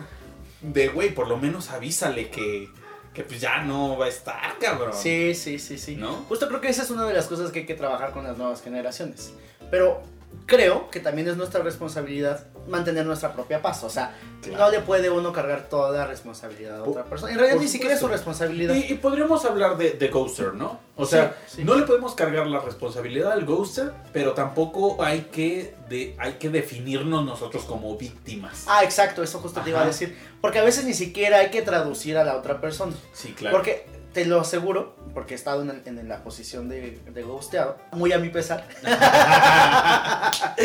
De, 0.61 0.89
güey, 0.89 1.13
por 1.13 1.27
lo 1.29 1.37
menos 1.37 1.69
avísale 1.69 2.29
que, 2.29 2.67
que 3.13 3.23
pues 3.23 3.39
ya 3.39 3.61
no 3.61 3.95
va 3.97 4.07
a 4.07 4.09
estar, 4.09 4.57
cabrón. 4.59 4.91
Sí, 4.93 5.33
sí, 5.35 5.59
sí, 5.59 5.77
sí. 5.77 5.95
¿No? 5.95 6.25
Justo 6.27 6.47
creo 6.49 6.59
que 6.59 6.67
esa 6.69 6.81
es 6.83 6.89
una 6.89 7.05
de 7.05 7.13
las 7.13 7.27
cosas 7.27 7.51
que 7.51 7.59
hay 7.59 7.65
que 7.65 7.75
trabajar 7.75 8.11
con 8.11 8.23
las 8.25 8.37
nuevas 8.37 8.61
generaciones. 8.63 9.31
Pero 9.71 10.01
creo 10.45 10.89
que 10.89 10.99
también 10.99 11.27
es 11.27 11.37
nuestra 11.37 11.61
responsabilidad 11.63 12.45
mantener 12.67 13.05
nuestra 13.05 13.33
propia 13.33 13.61
paz. 13.61 13.83
O 13.83 13.89
sea, 13.89 14.15
Claro. 14.41 14.65
no 14.65 14.71
le 14.71 14.79
puede 14.81 15.09
uno 15.09 15.31
cargar 15.33 15.69
toda 15.69 15.97
la 15.97 16.05
responsabilidad 16.07 16.75
a 16.75 16.83
Por- 16.83 16.89
otra 16.89 17.05
persona. 17.05 17.31
En 17.31 17.39
realidad 17.39 17.59
ni 17.59 17.67
siquiera 17.67 17.95
es 17.95 17.99
su 17.99 18.07
responsabilidad. 18.07 18.75
Y, 18.75 18.93
y 18.93 18.93
podríamos 18.95 19.43
hablar 19.45 19.77
de, 19.77 19.91
de 19.91 20.07
Ghoster, 20.09 20.53
¿no? 20.53 20.79
O 20.95 21.05
sea, 21.05 21.35
sí. 21.47 21.63
no 21.63 21.75
le 21.75 21.83
podemos 21.83 22.13
cargar 22.15 22.45
la 22.47 22.59
responsabilidad 22.59 23.31
al 23.31 23.43
Ghoster, 23.45 23.91
pero 24.13 24.33
tampoco 24.33 25.03
hay 25.03 25.21
que, 25.31 25.75
de, 25.89 26.15
hay 26.19 26.33
que 26.33 26.49
definirnos 26.49 27.25
nosotros 27.25 27.63
como 27.65 27.97
víctimas. 27.97 28.65
Ah, 28.67 28.83
exacto, 28.83 29.23
eso 29.23 29.39
justo 29.39 29.61
te 29.61 29.71
iba 29.71 29.81
a 29.81 29.85
decir. 29.87 30.15
Porque 30.41 30.59
a 30.59 30.63
veces 30.63 30.85
ni 30.85 30.93
siquiera 30.93 31.39
hay 31.39 31.49
que 31.49 31.61
traducir 31.63 32.17
a 32.17 32.23
la 32.23 32.35
otra 32.37 32.61
persona. 32.61 32.93
Sí, 33.13 33.33
claro. 33.33 33.57
Porque 33.57 33.87
te 34.15 34.25
lo 34.25 34.39
aseguro, 34.39 34.95
porque 35.13 35.33
he 35.33 35.37
estado 35.37 35.61
en, 35.61 35.83
en 35.85 36.07
la 36.07 36.23
posición 36.23 36.69
de, 36.69 36.97
de 37.05 37.21
ghosteado, 37.23 37.77
muy 37.91 38.13
a 38.13 38.17
mi 38.17 38.29
pesar. 38.29 38.65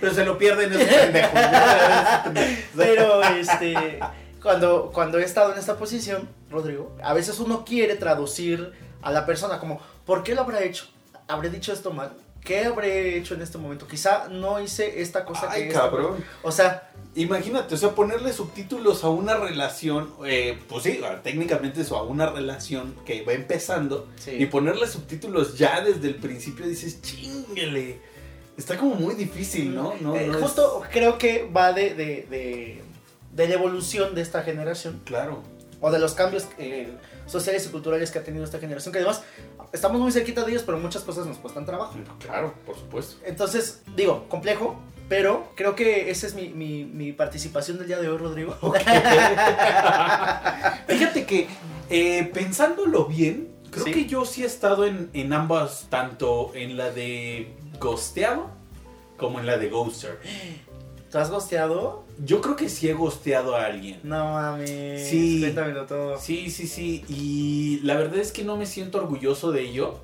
Pero 0.00 0.14
se 0.14 0.24
lo 0.24 0.38
pierden 0.38 0.72
esos 0.72 0.88
pendejos. 0.88 1.38
Pero 2.76 3.22
este, 3.24 4.00
cuando, 4.42 4.90
cuando 4.90 5.18
he 5.18 5.24
estado 5.24 5.52
en 5.52 5.58
esta 5.58 5.76
posición, 5.76 6.30
Rodrigo, 6.50 6.96
a 7.02 7.12
veces 7.12 7.38
uno 7.40 7.62
quiere 7.62 7.94
traducir 7.94 8.72
a 9.02 9.10
la 9.12 9.26
persona 9.26 9.58
como, 9.58 9.78
¿por 10.06 10.22
qué 10.22 10.34
lo 10.34 10.40
habrá 10.40 10.62
hecho? 10.62 10.86
¿Habré 11.28 11.50
dicho 11.50 11.74
esto 11.74 11.92
mal? 11.92 12.12
¿Qué 12.46 12.64
habré 12.64 13.18
hecho 13.18 13.34
en 13.34 13.42
este 13.42 13.58
momento? 13.58 13.86
Quizá 13.86 14.28
no 14.28 14.60
hice 14.60 15.02
esta 15.02 15.24
cosa 15.24 15.48
Ay, 15.50 15.62
que 15.62 15.68
esta- 15.68 15.80
cabrón. 15.80 16.24
O 16.42 16.50
sea, 16.52 16.90
Imagínate, 17.18 17.74
o 17.74 17.78
sea, 17.78 17.92
ponerle 17.94 18.30
subtítulos 18.30 19.02
a 19.02 19.08
una 19.08 19.36
relación, 19.38 20.12
eh, 20.26 20.58
pues 20.68 20.82
sí, 20.82 21.00
técnicamente 21.22 21.80
eso, 21.80 21.96
a 21.96 22.02
una 22.02 22.26
relación 22.30 22.94
que 23.06 23.22
va 23.22 23.32
empezando, 23.32 24.06
Sí. 24.18 24.32
y 24.32 24.44
ponerle 24.44 24.86
subtítulos 24.86 25.56
ya 25.56 25.80
desde 25.80 26.08
el 26.08 26.16
principio 26.16 26.66
dices, 26.66 27.00
chinguele. 27.00 28.00
Está 28.58 28.76
como 28.76 28.96
muy 28.96 29.14
difícil, 29.14 29.74
¿no? 29.74 29.94
no, 29.98 30.14
eh, 30.14 30.26
no 30.26 30.34
es- 30.36 30.42
justo 30.42 30.82
creo 30.92 31.16
que 31.16 31.48
va 31.50 31.72
de, 31.72 31.94
de, 31.94 32.26
de, 32.28 32.82
de 33.32 33.48
la 33.48 33.54
evolución 33.54 34.14
de 34.14 34.20
esta 34.20 34.42
generación. 34.42 35.00
Claro. 35.06 35.42
o 35.80 35.90
de 35.90 35.98
los 35.98 36.12
cambios 36.12 36.46
eh, 36.58 36.88
sociales 37.26 37.66
y 37.66 37.68
culturales 37.70 38.10
que 38.10 38.18
ha 38.18 38.24
tenido 38.24 38.44
esta 38.44 38.58
generación, 38.58 38.92
que 38.92 38.98
además 38.98 39.22
estamos 39.72 40.00
muy 40.00 40.12
cerquita 40.12 40.42
de 40.44 40.52
ellos, 40.52 40.62
pero 40.64 40.78
muchas 40.78 41.02
cosas 41.02 41.26
nos 41.26 41.38
cuestan 41.38 41.66
trabajo. 41.66 41.94
Claro, 42.20 42.54
por 42.64 42.76
supuesto. 42.76 43.16
Entonces, 43.24 43.82
digo, 43.96 44.28
complejo, 44.28 44.76
pero 45.08 45.52
creo 45.56 45.74
que 45.76 46.10
esa 46.10 46.26
es 46.26 46.34
mi, 46.34 46.48
mi, 46.48 46.84
mi 46.84 47.12
participación 47.12 47.78
del 47.78 47.86
día 47.88 47.98
de 48.00 48.08
hoy, 48.08 48.16
Rodrigo. 48.18 48.56
Fíjate 50.88 51.26
que 51.26 51.46
eh, 51.90 52.30
pensándolo 52.32 53.04
bien, 53.06 53.48
creo 53.70 53.84
Sí. 53.84 53.92
que 53.92 54.06
yo 54.06 54.24
sí 54.24 54.42
he 54.42 54.46
estado 54.46 54.86
en, 54.86 55.10
en 55.12 55.32
ambas, 55.32 55.86
tanto 55.90 56.52
en 56.54 56.76
la 56.76 56.90
de 56.90 57.54
Ghosteado 57.80 58.50
como 59.16 59.38
en 59.40 59.46
la 59.46 59.56
de 59.58 59.68
Ghoster. 59.68 60.18
¿Tú 61.16 61.22
has 61.22 61.30
gosteado? 61.30 62.04
Yo 62.22 62.42
creo 62.42 62.56
que 62.56 62.68
sí 62.68 62.90
he 62.90 62.92
ghosteado 62.92 63.56
a 63.56 63.64
alguien. 63.64 64.00
No 64.02 64.32
mames. 64.34 65.08
Sí. 65.08 65.40
Cuéntamelo 65.40 65.86
todo. 65.86 66.18
Sí, 66.18 66.50
sí, 66.50 66.66
sí. 66.66 67.06
Y 67.08 67.80
la 67.84 67.94
verdad 67.96 68.16
es 68.18 68.32
que 68.32 68.44
no 68.44 68.58
me 68.58 68.66
siento 68.66 68.98
orgulloso 68.98 69.50
de 69.50 69.62
ello. 69.62 69.98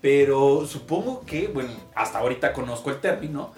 Pero 0.00 0.66
supongo 0.66 1.20
que, 1.24 1.46
bueno, 1.46 1.70
hasta 1.94 2.18
ahorita 2.18 2.52
conozco 2.52 2.90
el 2.90 2.98
término. 3.00 3.52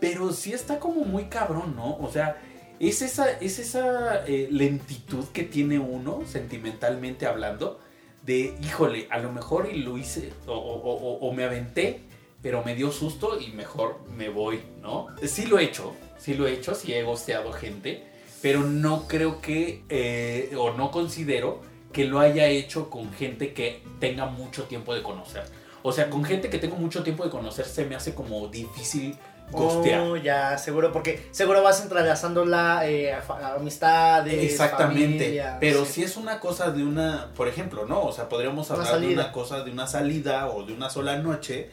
Pero 0.00 0.32
sí 0.32 0.52
está 0.52 0.80
como 0.80 1.04
muy 1.04 1.26
cabrón, 1.26 1.76
¿no? 1.76 1.96
O 1.98 2.10
sea, 2.12 2.42
es 2.80 3.00
esa, 3.02 3.30
es 3.30 3.60
esa 3.60 4.26
eh, 4.26 4.48
lentitud 4.50 5.26
que 5.32 5.44
tiene 5.44 5.78
uno, 5.78 6.22
sentimentalmente 6.26 7.26
hablando, 7.26 7.78
de, 8.26 8.56
híjole, 8.60 9.06
a 9.10 9.18
lo 9.20 9.30
mejor 9.32 9.68
y 9.72 9.78
lo 9.84 9.96
hice, 9.98 10.32
o, 10.48 10.52
o- 10.54 10.94
o- 10.94 11.28
o 11.28 11.32
me 11.32 11.44
aventé, 11.44 12.00
pero 12.42 12.64
me 12.64 12.74
dio 12.74 12.90
susto 12.90 13.38
y 13.40 13.52
mejor 13.52 14.00
me 14.16 14.30
voy, 14.30 14.60
¿no? 14.82 15.06
Sí 15.22 15.46
lo 15.46 15.58
he 15.58 15.64
hecho, 15.64 15.92
sí 16.20 16.34
lo 16.34 16.46
he 16.46 16.52
hecho, 16.52 16.74
sí 16.74 16.92
he 16.92 17.02
gosteado 17.02 17.52
gente. 17.52 18.06
pero 18.42 18.60
no 18.60 19.06
creo 19.06 19.40
que, 19.42 19.82
eh, 19.90 20.54
o 20.56 20.72
no 20.72 20.90
considero 20.90 21.60
que 21.92 22.04
lo 22.04 22.20
haya 22.20 22.46
hecho 22.46 22.88
con 22.88 23.12
gente 23.12 23.52
que 23.52 23.82
tenga 23.98 24.26
mucho 24.26 24.64
tiempo 24.64 24.94
de 24.94 25.02
conocer. 25.02 25.42
O 25.82 25.92
sea, 25.92 26.08
con 26.08 26.24
gente 26.24 26.48
que 26.48 26.58
tengo 26.58 26.76
mucho 26.76 27.02
tiempo 27.02 27.24
de 27.24 27.30
conocer 27.30 27.66
se 27.66 27.84
me 27.84 27.96
hace 27.96 28.14
como 28.14 28.48
difícil 28.48 29.16
gostear. 29.50 30.00
Oh, 30.00 30.16
ya, 30.16 30.56
seguro, 30.58 30.92
porque 30.92 31.26
seguro 31.32 31.62
vas 31.62 31.82
entrelazando 31.82 32.44
la 32.44 32.88
eh, 32.88 33.14
amistades. 33.56 34.52
Exactamente. 34.52 35.24
familia, 35.24 35.56
pero 35.60 35.84
sí. 35.84 35.92
si 35.92 36.02
es 36.04 36.16
una 36.16 36.38
cosa 36.38 36.70
de 36.70 36.84
una, 36.84 37.28
por 37.34 37.48
ejemplo, 37.48 37.86
¿no? 37.86 38.02
O 38.02 38.12
sea, 38.12 38.28
podríamos 38.28 38.70
hablar 38.70 39.00
de 39.00 39.12
una 39.12 39.32
cosa 39.32 39.64
de 39.64 39.70
una 39.70 39.86
salida 39.86 40.48
o 40.48 40.64
de 40.64 40.72
una 40.72 40.90
sola 40.90 41.18
noche, 41.18 41.70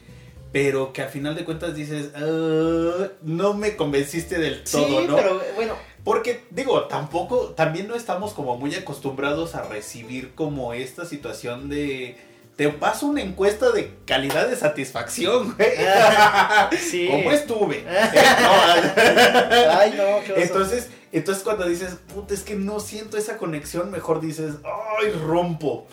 pero 0.51 0.93
que 0.93 1.01
al 1.01 1.09
final 1.09 1.35
de 1.35 1.43
cuentas 1.45 1.75
dices, 1.75 2.09
"Ah, 2.15 3.07
no 3.21 3.53
me 3.53 3.75
convenciste 3.75 4.39
del 4.39 4.63
todo, 4.63 5.01
sí, 5.01 5.07
¿no? 5.07 5.15
pero 5.15 5.41
bueno, 5.55 5.75
Porque, 6.03 6.45
digo, 6.51 6.85
tampoco, 6.85 7.49
también 7.49 7.87
no 7.89 7.95
estamos 7.95 8.33
como 8.33 8.55
muy 8.57 8.73
acostumbrados 8.75 9.55
a 9.55 9.63
recibir 9.63 10.33
como 10.35 10.71
esta 10.71 11.05
situación 11.05 11.67
de... 11.67 12.15
Te 12.55 12.69
paso 12.69 13.07
una 13.07 13.21
encuesta 13.21 13.71
de 13.71 13.91
calidad 14.05 14.47
de 14.47 14.55
satisfacción, 14.55 15.53
güey. 15.55 15.69
sí. 16.79 17.09
¿Cómo 17.11 17.29
estuve? 17.31 17.85
Ay, 19.69 19.91
no, 19.97 20.23
qué 20.25 20.31
oso. 20.31 20.41
Entonces, 20.41 20.87
entonces 21.11 21.43
cuando 21.43 21.65
dices, 21.67 21.97
puta, 22.13 22.33
es 22.33 22.41
que 22.43 22.55
no 22.55 22.79
siento 22.79 23.17
esa 23.17 23.37
conexión, 23.37 23.91
mejor 23.91 24.21
dices, 24.21 24.55
ay, 24.63 25.11
rompo. 25.11 25.87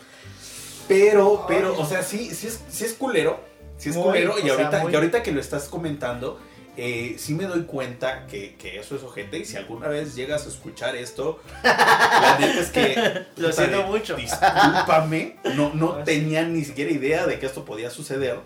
Pero, 0.89 1.45
pero, 1.49 1.77
o 1.79 1.85
sea, 1.87 2.03
sí, 2.03 2.31
sí 2.35 2.47
es, 2.47 2.61
sí 2.71 2.85
es 2.85 2.93
culero. 2.95 3.41
Sí 3.76 3.90
es 3.90 3.97
Muy, 3.97 4.04
culero. 4.04 4.38
Y 4.38 4.43
sea, 4.43 4.52
ahorita, 4.52 4.78
muy. 4.83 4.93
y 4.93 4.95
ahorita 4.97 5.23
que 5.23 5.33
lo 5.33 5.40
estás 5.40 5.69
comentando, 5.69 6.38
eh, 6.76 7.16
sí 7.19 7.35
me 7.35 7.45
doy 7.45 7.62
cuenta 7.64 8.26
que, 8.26 8.57
que 8.57 8.78
eso 8.78 8.97
es 8.97 9.02
ojete. 9.02 9.38
Y 9.38 9.45
si 9.45 9.57
alguna 9.57 9.88
vez 9.88 10.14
llegas 10.14 10.47
a 10.47 10.49
escuchar 10.49 10.97
esto, 10.97 11.40
la 11.62 12.37
neta 12.40 12.61
es 12.61 12.71
que. 12.71 13.26
Lo 13.37 13.52
siento 13.52 13.78
de- 13.78 13.85
mucho. 13.85 14.16
Discúlpame. 14.16 15.37
No, 15.57 15.73
no 15.75 15.97
Ah, 16.00 16.04
tenía 16.04 16.43
ni 16.45 16.64
siquiera 16.64 16.90
idea 16.90 17.26
de 17.26 17.38
que 17.38 17.47
esto 17.47 17.64
podía 17.64 17.90
suceder. 17.90 18.38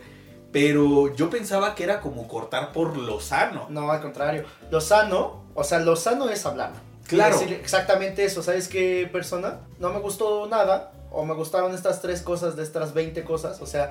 Pero 0.50 1.14
yo 1.14 1.28
pensaba 1.28 1.75
que 1.75 1.85
era 1.85 2.00
como 2.00 2.26
cortar 2.26 2.73
por 2.73 2.97
lo 2.97 3.20
sano. 3.20 3.66
No, 3.68 3.90
al 3.90 4.00
contrario. 4.00 4.44
Lo 4.70 4.80
sano, 4.80 5.44
o 5.54 5.62
sea, 5.62 5.78
lo 5.80 5.94
sano 5.94 6.30
es 6.30 6.47
hablar. 6.47 6.73
Claro. 7.06 7.38
Decir 7.38 7.54
exactamente 7.54 8.25
eso. 8.25 8.42
¿Sabes 8.42 8.68
qué 8.68 9.08
persona? 9.12 9.61
No 9.78 9.90
me 9.92 10.00
gustó 10.00 10.47
nada. 10.47 10.92
O 11.11 11.25
me 11.25 11.35
gustaron 11.35 11.75
estas 11.75 12.00
tres 12.02 12.20
cosas 12.23 12.56
de 12.56 12.62
estas 12.62 12.94
20 12.94 13.25
cosas. 13.25 13.61
O 13.61 13.66
sea. 13.66 13.90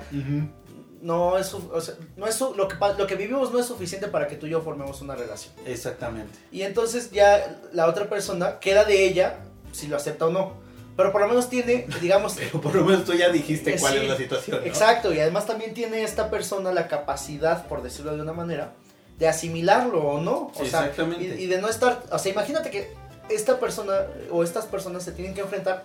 No 1.02 1.38
es, 1.38 1.46
su- 1.46 1.70
o 1.72 1.80
sea, 1.80 1.94
no 2.16 2.26
es 2.26 2.40
lo, 2.40 2.66
que, 2.68 2.76
lo 2.98 3.06
que 3.06 3.14
vivimos 3.14 3.52
no 3.52 3.58
es 3.58 3.66
suficiente 3.66 4.08
para 4.08 4.26
que 4.26 4.36
tú 4.36 4.46
y 4.46 4.50
yo 4.50 4.60
formemos 4.62 5.00
una 5.00 5.14
relación. 5.14 5.52
Exactamente. 5.66 6.36
Y 6.50 6.62
entonces 6.62 7.10
ya 7.10 7.60
la 7.72 7.86
otra 7.86 8.08
persona 8.08 8.58
queda 8.58 8.84
de 8.84 9.04
ella 9.06 9.36
si 9.72 9.86
lo 9.86 9.96
acepta 9.96 10.26
o 10.26 10.30
no. 10.30 10.52
Pero 10.96 11.12
por 11.12 11.20
lo 11.20 11.28
menos 11.28 11.48
tiene, 11.48 11.86
digamos, 12.00 12.34
Pero 12.34 12.60
por 12.60 12.74
lo 12.74 12.84
menos 12.84 13.04
tú 13.04 13.12
ya 13.14 13.28
dijiste 13.30 13.74
Eh, 13.74 13.76
cuál 13.78 13.92
sí, 13.94 13.98
es 14.00 14.08
la 14.08 14.16
situación. 14.16 14.60
¿no? 14.60 14.66
Exacto, 14.66 15.12
y 15.14 15.20
además 15.20 15.46
también 15.46 15.72
tiene 15.74 16.02
esta 16.02 16.28
persona 16.30 16.72
la 16.72 16.88
capacidad, 16.88 17.66
por 17.68 17.82
decirlo 17.82 18.16
de 18.16 18.22
una 18.22 18.32
manera, 18.32 18.72
de 19.18 19.28
asimilarlo 19.28 20.00
o 20.02 20.20
no. 20.20 20.50
O 20.52 20.52
Sí, 20.64 20.68
sea, 20.70 20.80
exactamente. 20.86 21.24
y, 21.38 21.44
y 21.44 21.46
de 21.46 21.60
no 21.60 21.68
estar, 21.68 22.02
o 22.10 22.18
sea, 22.18 22.32
imagínate 22.32 22.70
que 22.70 22.92
esta 23.28 23.60
persona 23.60 23.94
o 24.32 24.42
estas 24.42 24.64
personas 24.66 25.04
se 25.04 25.12
tienen 25.12 25.34
que 25.34 25.42
enfrentar 25.42 25.84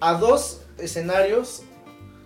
a 0.00 0.14
dos 0.14 0.60
escenarios 0.78 1.62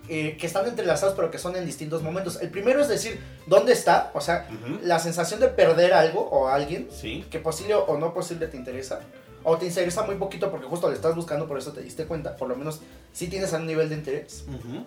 eh, 0.09 0.37
que 0.37 0.47
están 0.47 0.67
entrelazados 0.67 1.15
pero 1.15 1.29
que 1.31 1.37
son 1.37 1.55
en 1.55 1.65
distintos 1.65 2.01
momentos. 2.01 2.41
El 2.41 2.49
primero 2.49 2.81
es 2.81 2.87
decir, 2.87 3.19
¿dónde 3.45 3.73
está? 3.73 4.11
O 4.13 4.21
sea, 4.21 4.47
la 4.83 4.99
sensación 4.99 5.39
de 5.39 5.47
perder 5.49 5.93
algo 5.93 6.21
o 6.29 6.47
alguien 6.47 6.89
Sí. 6.91 7.25
que 7.29 7.39
posible 7.39 7.75
o 7.75 7.97
no 7.97 8.13
posible 8.13 8.47
te 8.47 8.57
interesa. 8.57 8.99
O 9.43 9.57
te 9.57 9.65
interesa 9.67 10.01
muy 10.03 10.15
poquito 10.15 10.51
porque 10.51 10.65
justo 10.67 10.89
le 10.89 10.95
estás 10.95 11.15
buscando, 11.15 11.47
por 11.47 11.57
eso 11.57 11.71
te 11.71 11.81
diste 11.81 12.05
cuenta. 12.05 12.35
Por 12.35 12.49
lo 12.49 12.55
menos 12.57 12.81
sí 13.13 13.27
tienes 13.29 13.53
un 13.53 13.65
nivel 13.65 13.87
de 13.87 13.95
interés. 13.95 14.43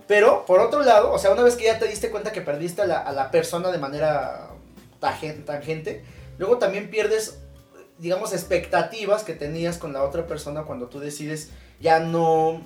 Pero, 0.07 0.45
por 0.45 0.61
otro 0.61 0.83
lado, 0.83 1.11
o 1.13 1.19
sea, 1.19 1.31
una 1.31 1.43
vez 1.43 1.57
que 1.57 1.65
ya 1.65 1.79
te 1.79 1.87
diste 1.89 2.11
cuenta 2.11 2.33
que 2.33 2.43
perdiste 2.43 2.83
a 2.83 2.87
la, 2.87 2.99
a 2.99 3.13
la 3.13 3.31
persona 3.31 3.71
de 3.71 3.79
manera 3.79 4.49
tangente, 5.47 6.05
luego 6.39 6.59
también 6.59 6.91
pierdes, 6.91 7.39
digamos, 7.99 8.33
expectativas 8.33 9.23
que 9.25 9.35
tenías 9.35 9.79
con 9.79 9.93
la 9.93 10.03
otra 10.03 10.27
persona 10.27 10.63
cuando 10.65 10.87
tú 10.89 11.01
decides 11.01 11.51
ya 11.81 12.01
no... 12.01 12.61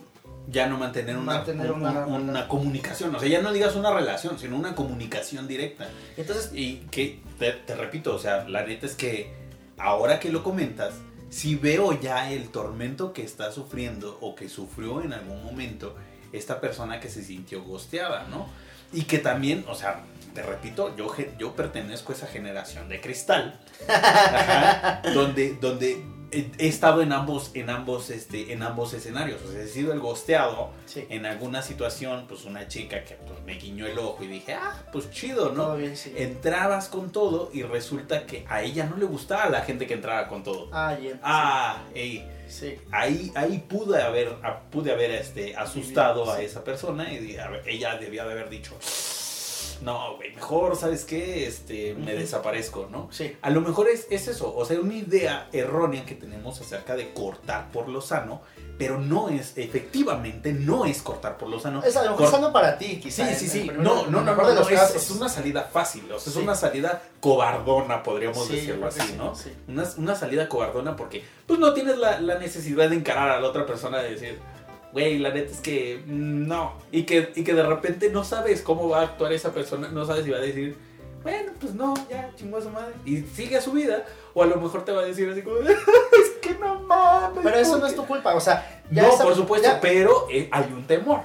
Ya 0.49 0.67
no 0.69 0.79
mantener 0.79 1.17
una, 1.17 1.35
Mantener 1.35 1.73
una- 1.73 2.07
un- 2.07 2.31
una 2.31 2.47
comunicación. 2.49 3.15
O 3.15 3.19
sea, 3.19 3.29
ya 3.29 3.43
no 3.43 3.53
digas 3.53 3.75
una 3.75 3.93
relación, 3.93 4.39
sino 4.39 4.57
una 4.57 4.75
comunicación 4.75 5.49
directa. 5.49 5.89
Entonces, 6.17 6.51
Y 6.55 6.77
que, 6.91 7.21
te, 7.39 7.51
te 7.53 7.75
repito, 7.75 8.15
o 8.15 8.19
sea, 8.19 8.49
la 8.49 8.65
neta 8.65 8.87
es 8.87 8.95
que 8.95 9.33
ahora 9.77 10.21
que 10.21 10.31
lo 10.31 10.43
comentas, 10.45 10.95
si 11.31 11.57
veo 11.57 11.99
ya 12.01 12.31
el 12.31 12.49
tormento 12.51 13.13
que 13.13 13.23
está 13.25 13.51
sufriendo 13.51 14.19
o 14.21 14.35
que 14.37 14.49
sufrió 14.49 15.03
en 15.03 15.13
algún 15.13 15.43
momento 15.45 15.97
esta 16.33 16.61
persona 16.61 17.01
que 17.01 17.09
se 17.11 17.25
sintió 17.25 17.63
gosteada, 17.65 18.27
¿no? 18.31 18.47
Y 18.93 19.03
que 19.03 19.19
también, 19.19 19.65
o 19.69 19.75
sea, 19.75 20.05
te 20.33 20.43
repito, 20.43 20.95
yo, 20.97 21.13
yo 21.39 21.57
pertenezco 21.57 22.13
a 22.13 22.15
esa 22.15 22.27
generación 22.29 22.89
de 22.89 23.01
cristal, 23.01 23.59
ajá, 23.89 25.03
donde, 25.15 25.55
donde 25.61 26.05
he, 26.33 26.51
he 26.59 26.69
estado 26.69 27.03
en 27.03 27.13
ambos, 27.13 27.51
en, 27.55 27.71
ambos, 27.71 28.11
este, 28.11 28.53
en 28.53 28.63
ambos 28.63 28.93
escenarios. 28.95 29.41
O 29.43 29.53
sea, 29.53 29.63
he 29.63 29.67
sido 29.69 29.93
el 29.93 30.01
gosteado 30.01 30.71
sí, 30.87 31.07
en 31.09 31.27
alguna 31.27 31.63
situación, 31.63 32.27
pues 32.29 32.45
una 32.45 32.69
chica 32.69 33.05
que 33.05 33.15
pues, 33.15 33.41
me 33.45 33.55
guiñó 33.55 33.87
el 33.87 33.99
ojo 33.99 34.23
y 34.25 34.27
dije, 34.27 34.55
ah, 34.55 34.85
pues 34.93 35.11
chido, 35.11 35.51
¿no? 35.53 35.65
todo 35.65 35.77
bien, 35.77 35.97
sí. 35.97 36.13
entrabas 36.17 36.89
con 36.89 37.11
todo 37.11 37.51
y 37.53 37.63
resulta 37.63 38.27
que 38.27 38.45
a 38.49 38.63
ella 38.63 38.87
no 38.87 38.97
le 38.97 39.05
gustaba 39.07 39.49
la 39.49 39.63
gente 39.63 39.87
que 39.87 39.95
entraba 39.95 40.29
con 40.29 40.43
todo. 40.43 40.69
Ah, 40.73 40.97
bien. 41.01 41.19
Ah, 41.23 41.83
ey, 41.95 42.29
Sí. 42.49 42.77
ahí, 42.93 43.33
ahí 43.35 43.59
pude 43.69 44.01
haber, 44.01 44.37
pude 44.71 44.93
haber 44.93 45.11
este, 45.11 45.57
asustado 45.57 46.31
a 46.31 46.41
esa 46.41 46.63
persona 46.63 47.13
y 47.13 47.19
di- 47.19 47.37
a 47.39 47.49
ver, 47.49 47.63
ella 47.67 47.97
debía 47.99 48.25
de 48.25 48.33
haber 48.33 48.49
dicho, 48.49 48.73
no, 49.83 50.17
güey, 50.17 50.35
mejor, 50.35 50.77
¿sabes 50.77 51.05
qué? 51.05 51.47
Este, 51.47 51.95
me 51.95 52.15
desaparezco, 52.15 52.89
¿no? 52.91 53.09
Sí. 53.13 53.37
A 53.43 53.51
lo 53.51 53.61
mejor 53.61 53.89
es, 53.89 54.07
es 54.11 54.29
eso, 54.29 54.55
o 54.57 54.65
sea, 54.65 54.81
una 54.81 54.95
idea 54.95 55.49
errónea 55.53 56.05
que 56.05 56.15
tenemos 56.15 56.61
acerca 56.61 56.97
de 56.97 57.13
cortar 57.13 57.71
por 57.71 57.89
lo 57.89 58.01
sano, 58.01 58.41
pero 58.79 58.99
no 58.99 59.29
es, 59.31 59.57
efectivamente, 59.57 60.53
no 60.53 60.85
es 60.85 61.01
cortar 61.03 61.39
por 61.39 61.49
lo 61.49 61.59
sano. 61.59 61.83
Es 61.83 61.97
a 61.97 62.03
lo 62.05 62.11
mejor 62.11 62.27
Cor- 62.31 62.35
sano 62.41 62.53
para 62.53 62.77
ti, 62.77 62.87
Sí, 62.87 63.01
quizás. 63.01 63.39
sí, 63.39 63.49
sí. 63.49 63.71
No, 63.75 64.07
no, 64.07 64.21
no, 64.21 64.23
no, 64.23 64.35
no, 64.35 64.69
es, 64.69 64.95
es 64.95 65.11
una 65.11 65.29
salida 65.29 65.63
fácil, 65.73 66.05
o 66.13 66.19
sea, 66.21 66.33
Sí. 66.33 66.39
es 66.39 66.45
una 66.45 66.55
salida 66.55 67.03
cobardona, 67.21 68.03
podríamos 68.03 68.47
Sí, 68.47 68.57
decirlo 68.57 68.87
así, 68.89 69.01
sí, 69.01 69.15
¿no? 69.17 69.35
sí. 69.35 69.53
Una, 69.69 69.85
una 69.97 70.15
salida 70.15 70.49
cobardona 70.49 70.95
porque, 70.97 71.25
pues, 71.47 71.59
no 71.59 71.73
tienes 71.73 71.97
la, 71.99 72.21
la 72.21 72.39
necesidad 72.39 72.89
de 72.91 72.97
encarar 72.97 73.31
a 73.31 73.41
la 73.41 73.49
otra 73.49 73.65
persona 73.67 73.99
de 73.99 74.11
decir, 74.11 74.39
güey, 74.97 75.19
la 75.19 75.31
neta 75.31 75.53
es 75.53 75.61
que 75.61 76.03
no. 76.07 76.73
Y 76.91 77.03
que, 77.03 77.31
y 77.37 77.45
que 77.45 77.53
de 77.53 77.63
repente 77.63 78.09
no 78.09 78.25
sabes 78.25 78.63
cómo 78.63 78.89
va 78.89 79.01
a 79.01 79.03
actuar 79.03 79.31
esa 79.35 79.53
persona, 79.53 79.89
no 79.89 80.07
sabes 80.07 80.25
si 80.25 80.31
va 80.31 80.39
a 80.39 80.41
decir, 80.41 80.75
bueno, 81.23 81.53
pues 81.61 81.75
no, 81.75 81.93
ya, 82.09 82.31
chingó 82.35 82.57
a 82.57 82.63
su 82.63 82.71
madre. 82.71 82.95
Y 83.05 83.19
sigue 83.23 83.61
su 83.61 83.73
vida, 83.73 84.07
o 84.33 84.43
a 84.43 84.47
lo 84.47 84.57
mejor 84.59 84.87
te 84.87 84.93
va 84.93 85.03
a 85.03 85.05
decir 85.05 85.29
así 85.29 85.43
como, 85.43 85.57
es 85.59 86.31
que 86.41 86.55
no 86.55 86.81
mames. 86.81 87.41
Pero 87.43 87.57
eso 87.59 87.73
¿por 87.73 87.81
no 87.81 87.87
es 87.89 87.93
qué?". 87.93 87.99
tu 88.01 88.07
culpa, 88.07 88.35
o 88.35 88.41
sea, 88.41 88.83
ya 88.91 89.03
No, 89.03 89.09
esa- 89.13 89.25
por 89.25 89.35
supuesto, 89.35 89.69
ya- 89.69 89.81
pero 89.83 90.29
eh, 90.31 90.49
hay 90.51 90.65
un 90.73 90.87
temor. 90.87 91.21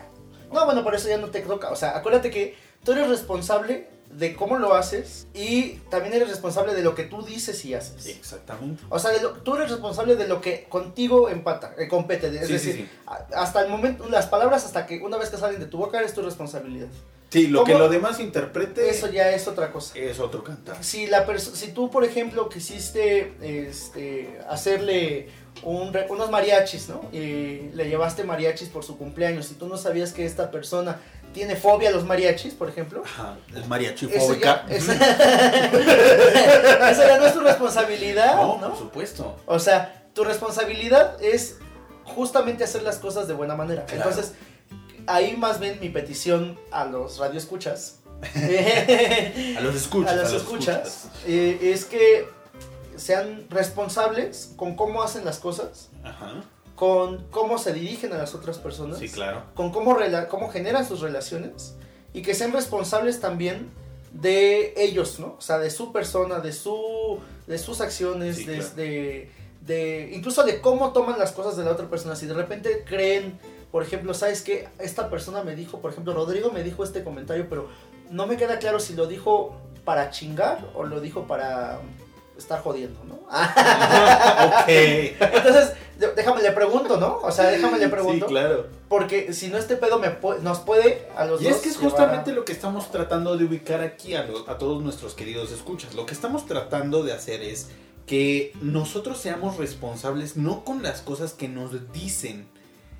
No, 0.52 0.66
bueno, 0.66 0.84
por 0.84 0.94
eso 0.94 1.08
ya 1.08 1.18
no 1.18 1.28
te 1.30 1.40
toca. 1.40 1.70
O 1.70 1.76
sea, 1.78 1.96
acuérdate 1.96 2.30
que 2.30 2.58
tú 2.84 2.92
eres 2.92 3.08
responsable 3.08 3.88
de 4.14 4.36
cómo 4.36 4.58
lo 4.58 4.74
haces 4.74 5.28
y 5.34 5.74
también 5.90 6.14
eres 6.14 6.30
responsable 6.30 6.74
de 6.74 6.82
lo 6.84 6.96
que 6.96 7.04
tú 7.04 7.24
dices 7.24 7.64
y 7.66 7.74
haces. 7.74 8.06
Exactamente. 8.08 8.84
O 8.90 9.00
sea, 9.00 9.12
de 9.12 9.22
lo- 9.22 9.32
tú 9.34 9.56
eres 9.56 9.70
responsable 9.72 10.16
de 10.16 10.28
lo 10.28 10.42
que 10.42 10.66
contigo 10.70 11.30
empata, 11.30 11.74
eh, 11.78 11.88
compete. 11.88 12.28
Es 12.28 12.48
Sí, 12.48 12.54
decir, 12.54 12.76
sí. 12.76 12.90
hasta 13.34 13.62
el 13.62 13.70
momento, 13.70 14.08
las 14.10 14.28
palabras 14.28 14.66
hasta 14.66 14.86
que 14.86 15.00
una 15.00 15.18
vez 15.18 15.30
que 15.30 15.38
salen 15.38 15.60
de 15.60 15.66
tu 15.66 15.78
boca 15.78 16.02
es 16.02 16.14
tu 16.14 16.22
responsabilidad. 16.22 16.88
Sí, 17.30 17.48
lo 17.48 17.64
que 17.64 17.76
lo 17.76 17.88
demás 17.88 18.20
interprete 18.20 18.90
Eso 18.90 19.08
ya 19.10 19.32
es 19.32 19.48
otra 19.48 19.72
cosa. 19.72 19.98
es 19.98 20.20
otro 20.20 20.44
cantar. 20.44 20.84
Si, 20.84 21.08
la 21.08 21.26
si 21.40 21.72
tú, 21.72 21.90
por 21.90 22.04
ejemplo, 22.04 22.50
quisiste 22.50 23.32
este, 23.42 24.38
hacerle 24.50 25.30
un 25.64 25.96
unos 26.10 26.30
mariachis, 26.30 26.90
¿no? 26.90 27.02
Y 27.14 27.70
le 27.74 27.88
llevaste 27.88 28.26
mariachis 28.26 28.68
por 28.68 28.84
su 28.84 28.98
cumpleaños 28.98 29.50
y 29.52 29.54
tú 29.54 29.68
no 29.68 29.78
sabías 29.78 30.12
que 30.12 30.26
esta 30.26 30.52
persona 30.52 31.00
tiene 31.34 31.56
fobia 31.56 31.90
a 31.90 31.92
los 31.92 32.04
mariachis, 32.06 32.54
por 32.54 32.70
ejemplo. 32.70 33.04
Ajá, 33.06 33.36
es 33.56 33.68
mariachi 33.68 34.08
Eso 34.12 34.28
fóbica. 34.28 34.66
ya, 34.68 34.76
eso 34.76 34.94
ya 37.08 37.18
no 37.20 37.26
es 37.26 37.34
tu 37.34 37.40
responsabilidad, 37.42 38.36
No, 38.36 38.58
¿no? 38.60 38.70
por 38.70 38.78
supuesto. 38.78 39.38
O 39.46 39.60
sea, 39.60 40.06
tu 40.14 40.24
responsabilidad 40.24 41.22
es 41.24 41.58
justamente 42.04 42.64
hacer 42.64 42.84
las 42.84 42.98
cosas 42.98 43.28
de 43.28 43.34
buena 43.34 43.56
manera. 43.56 43.86
Claro. 43.86 44.10
Entonces, 44.10 44.34
ahí 45.08 45.36
más 45.38 45.60
bien 45.60 45.80
mi 45.80 45.90
petición 45.90 46.60
a 46.72 46.86
los 46.86 47.18
radioescuchas. 47.18 47.98
A 49.58 49.62
los 49.62 49.74
escuchas. 49.76 50.12
a 50.14 50.16
los 50.16 50.34
escuchas, 50.34 51.08
eh, 51.26 51.58
es 51.74 51.86
que 51.86 52.28
sean 52.96 53.48
responsables 53.50 54.52
con 54.58 54.76
cómo 54.76 55.02
hacen 55.02 55.26
las 55.26 55.40
cosas, 55.40 55.90
Ajá. 56.04 56.44
Con 56.82 57.28
cómo 57.30 57.60
se 57.60 57.74
dirigen 57.74 58.12
a 58.12 58.18
las 58.18 58.34
otras 58.34 58.58
personas, 58.58 58.98
Sí, 58.98 59.08
claro. 59.08 59.44
con 59.54 59.72
cómo, 59.72 59.96
cómo 60.30 60.50
generan 60.50 60.84
sus 60.84 61.02
relaciones 61.02 61.76
y 62.12 62.24
que 62.24 62.34
sean 62.34 62.52
responsables 62.54 63.20
también 63.20 63.70
de 64.14 64.74
ellos, 64.76 65.20
¿no? 65.20 65.36
O 65.38 65.42
sea, 65.42 65.60
de 65.60 65.70
su 65.70 65.92
persona, 65.92 66.40
de, 66.40 66.52
su, 66.52 67.20
de 67.46 67.60
sus 67.60 67.82
acciones, 67.82 68.38
Sí, 68.38 68.46
de, 68.46 68.56
claro. 68.58 68.74
de, 68.78 69.32
de 69.62 70.12
incluso 70.16 70.42
de 70.44 70.60
cómo 70.60 70.92
toman 70.92 71.20
las 71.20 71.34
cosas 71.34 71.56
de 71.56 71.64
la 71.64 71.70
otra 71.70 71.88
persona. 71.88 72.16
Si 72.16 72.26
de 72.26 72.34
repente 72.34 72.84
creen, 72.84 73.38
por 73.72 73.84
ejemplo, 73.84 74.16
¿sabes 74.16 74.42
qué? 74.42 74.68
Esta 74.80 75.08
persona 75.12 75.44
me 75.44 75.56
dijo, 75.56 75.82
por 75.82 75.92
ejemplo, 75.92 76.16
Rodrigo 76.16 76.50
me 76.50 76.64
dijo 76.64 76.84
este 76.84 77.04
comentario, 77.04 77.46
pero 77.48 77.68
no 78.10 78.26
me 78.26 78.38
queda 78.38 78.58
claro 78.58 78.80
si 78.80 78.96
lo 78.96 79.06
dijo 79.06 79.56
para 79.86 80.10
chingar 80.10 80.68
o 80.74 80.84
lo 80.84 81.00
dijo 81.00 81.28
para 81.28 81.80
estar 82.38 82.62
jodiendo, 82.62 83.00
¿no? 83.06 83.16
ok. 83.26 84.68
Entonces, 84.68 85.74
déjame 86.16 86.42
le 86.42 86.52
pregunto, 86.52 86.98
¿no? 86.98 87.18
O 87.22 87.32
sea, 87.32 87.50
déjame 87.50 87.78
le 87.78 87.88
pregunto. 87.90 88.28
Sí, 88.28 88.32
claro. 88.32 88.68
Porque 88.90 89.34
si 89.34 89.48
no, 89.50 89.58
este 89.58 89.76
pedo 89.76 90.00
me 90.00 90.16
nos 90.42 90.60
puede 90.60 91.08
a 91.16 91.26
los 91.26 91.42
Y 91.42 91.46
dos. 91.46 91.56
es 91.58 91.62
que 91.62 91.70
es 91.70 91.78
justamente 91.78 92.32
a- 92.32 92.34
lo 92.34 92.46
que 92.46 92.52
estamos 92.52 92.92
tratando 92.92 93.38
de 93.38 93.46
ubicar 93.46 93.82
aquí 93.82 94.16
a 94.16 94.26
todos 94.58 94.82
nuestros 94.82 95.14
queridos 95.14 95.52
escuchas. 95.52 95.94
Lo 95.94 96.06
que 96.06 96.14
estamos 96.14 96.46
tratando 96.46 97.04
de 97.04 97.14
hacer 97.14 97.42
es 97.42 97.70
que 98.06 98.52
nosotros 98.62 99.20
seamos 99.20 99.58
responsables 99.58 100.36
no 100.36 100.64
con 100.66 100.84
las 100.84 101.02
cosas 101.02 101.34
que 101.34 101.48
nos 101.48 101.92
dicen, 101.94 102.48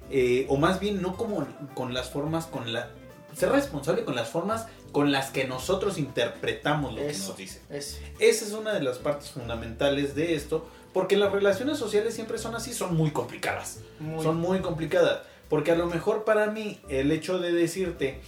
eh, 0.10 0.46
o 0.50 0.58
más 0.58 0.80
bien 0.80 1.02
no 1.02 1.18
como 1.18 1.46
con 1.74 1.94
las 1.94 2.10
formas, 2.10 2.46
con 2.46 2.72
la... 2.72 2.90
Ser 3.36 3.50
responsable 3.50 4.04
con 4.04 4.14
las 4.16 4.28
formas 4.28 4.68
con 4.92 5.12
las 5.12 5.30
que 5.30 5.46
nosotros 5.46 5.98
interpretamos 5.98 6.92
lo 6.94 7.02
que 7.02 7.14
nos 7.14 7.38
dicen. 7.38 7.62
Es- 7.70 8.00
Esa 8.20 8.46
es 8.46 8.52
una 8.54 8.74
de 8.74 8.82
las 8.82 8.98
partes 8.98 9.30
fundamentales 9.30 10.16
de 10.16 10.36
esto, 10.36 10.68
porque 10.94 11.16
las 11.18 11.32
relaciones 11.32 11.78
sociales 11.78 12.14
siempre 12.14 12.38
son 12.38 12.56
así, 12.56 12.74
son 12.74 12.96
muy 12.96 13.12
complicadas. 13.12 13.80
muy- 14.00 14.24
Son 14.24 14.38
muy 14.38 14.60
complicadas. 14.60 15.22
Porque 15.50 15.72
a 15.72 15.76
lo 15.76 15.88
mejor 15.88 16.24
para 16.24 16.48
mí 16.48 16.80
el 16.90 17.12
hecho 17.12 17.38
de 17.40 17.52
decirte, 17.52 18.20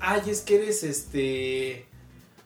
ay, 0.00 0.22
es 0.28 0.40
que 0.42 0.56
eres 0.56 0.82
este... 0.84 1.86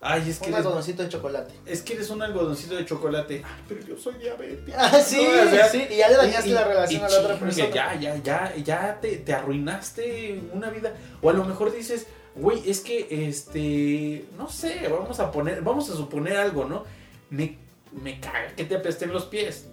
Ay, 0.02 0.30
es 0.30 0.38
que 0.38 0.46
un 0.48 0.54
eres, 0.54 0.64
algodoncito 0.64 1.02
de 1.02 1.10
chocolate. 1.10 1.52
es 1.66 1.82
que 1.82 1.92
eres 1.92 2.08
un 2.08 2.22
algodoncito 2.22 2.74
de 2.74 2.86
chocolate. 2.86 3.42
Ay, 3.44 3.62
pero 3.68 3.86
yo 3.86 3.98
soy 3.98 4.14
diabético. 4.14 4.74
Ah, 4.80 4.98
sí, 4.98 5.22
No, 5.22 5.42
o 5.46 5.50
sea, 5.50 5.68
sí, 5.68 5.86
y 5.90 5.96
ya 5.98 6.08
le 6.08 6.16
dañaste 6.16 6.48
y- 6.48 6.52
la 6.54 6.64
relación 6.64 7.02
y 7.02 7.04
a 7.04 7.08
la 7.10 7.20
otra 7.20 7.38
persona. 7.38 7.68
Ya, 7.70 7.94
ya, 8.00 8.16
ya, 8.16 8.54
ya 8.56 8.98
te, 8.98 9.18
te 9.18 9.32
arruinaste 9.34 10.40
una 10.54 10.70
vida. 10.70 10.94
O 11.20 11.28
a 11.28 11.34
lo 11.34 11.44
mejor 11.44 11.70
dices, 11.74 12.06
güey, 12.36 12.68
es 12.68 12.80
que, 12.80 13.06
este, 13.28 14.24
no 14.36 14.48
sé, 14.48 14.88
vamos 14.88 15.20
a 15.20 15.30
poner, 15.30 15.62
vamos 15.62 15.88
a 15.90 15.94
suponer 15.94 16.36
algo, 16.36 16.64
¿no? 16.64 16.84
Me, 17.30 17.58
me 18.02 18.20
caga 18.20 18.54
que 18.56 18.64
te 18.64 18.76
apesten 18.76 19.12
los 19.12 19.24
pies, 19.24 19.66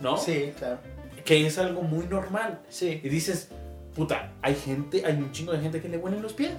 ¿no? 0.00 0.16
Sí, 0.16 0.52
claro. 0.58 0.78
Que 1.24 1.46
es 1.46 1.58
algo 1.58 1.82
muy 1.82 2.06
normal. 2.06 2.60
Sí. 2.68 3.00
Y 3.02 3.08
dices, 3.08 3.48
puta, 3.94 4.32
hay 4.42 4.54
gente, 4.54 5.04
hay 5.06 5.14
un 5.14 5.30
chingo 5.32 5.52
de 5.52 5.60
gente 5.60 5.80
que 5.80 5.88
le 5.88 5.96
huelen 5.98 6.22
los 6.22 6.32
pies. 6.32 6.54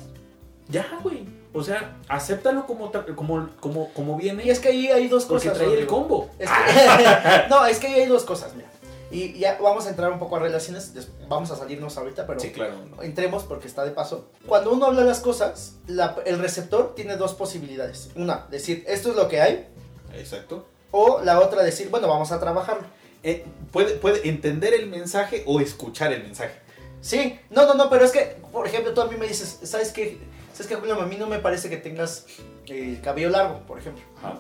Ya, 0.70 0.88
güey. 1.04 1.26
O 1.52 1.62
sea, 1.62 1.98
acéptalo 2.08 2.66
como, 2.66 2.92
como, 3.16 3.50
como, 3.60 3.90
como 3.94 4.18
viene. 4.18 4.46
Y 4.46 4.50
es 4.50 4.60
que 4.60 4.70
ahí 4.70 4.88
hay 4.88 5.08
dos 5.10 5.26
porque 5.26 5.50
cosas. 5.50 5.62
trae 5.62 5.78
el 5.80 5.86
combo. 5.88 6.30
Es 6.40 6.50
que- 6.50 7.44
no, 7.50 7.66
es 7.66 7.80
que 7.80 7.88
ahí 7.88 7.94
hay 8.02 8.06
dos 8.08 8.24
cosas, 8.24 8.56
mira. 8.56 8.70
Y 9.14 9.38
ya 9.38 9.60
vamos 9.62 9.86
a 9.86 9.90
entrar 9.90 10.12
un 10.12 10.18
poco 10.20 10.36
a 10.38 10.40
relaciones, 10.40 10.92
vamos 11.30 11.52
a 11.52 11.56
salirnos 11.56 11.98
ahorita, 11.98 12.26
pero 12.26 12.40
Sí, 12.40 12.50
claro. 12.52 12.74
entremos 13.04 13.44
porque 13.44 13.68
está 13.68 13.86
de 13.86 13.92
paso. 13.92 14.30
Cuando 14.48 14.72
uno 14.74 14.88
habla 14.88 15.04
las 15.04 15.20
cosas, 15.20 15.76
la- 15.88 16.18
el 16.26 16.40
receptor 16.40 16.96
tiene 16.96 17.16
dos 17.16 17.34
posibilidades. 17.36 18.10
Una, 18.16 18.48
decir, 18.50 18.84
esto 18.88 19.12
es 19.12 19.16
lo 19.16 19.28
que 19.28 19.40
hay, 19.40 19.68
Exacto. 20.16 20.66
o 20.92 21.22
la 21.24 21.40
otra, 21.40 21.62
decir, 21.64 21.90
bueno, 21.90 22.08
vamos 22.08 22.32
a 22.32 22.40
trabajarlo. 22.40 22.84
Eh, 23.22 23.46
puede, 23.72 23.94
puede 23.96 24.28
entender 24.28 24.74
el 24.74 24.88
mensaje 24.88 25.44
o 25.46 25.60
escuchar 25.62 26.12
el 26.12 26.24
mensaje. 26.24 26.56
Sí, 27.02 27.40
no, 27.52 27.66
no, 27.68 27.76
no, 27.76 27.90
pero 27.90 28.04
es 28.06 28.12
que, 28.12 28.38
por 28.52 28.66
ejemplo, 28.66 28.94
tú 28.94 29.02
a 29.02 29.06
mí 29.08 29.16
me 29.16 29.28
dices, 29.28 29.60
¿sabes 29.64 29.92
qué? 29.92 30.18
¿Sabes 30.54 30.68
qué, 30.68 30.76
Julio? 30.76 31.00
A 31.00 31.06
mí 31.06 31.18
no 31.18 31.28
me 31.28 31.40
parece 31.40 31.70
que 31.70 31.78
tengas 31.78 32.26
el 32.68 33.00
cabello 33.02 33.30
largo, 33.30 33.60
por 33.68 33.78
ejemplo. 33.78 34.04
Ajá. 34.18 34.40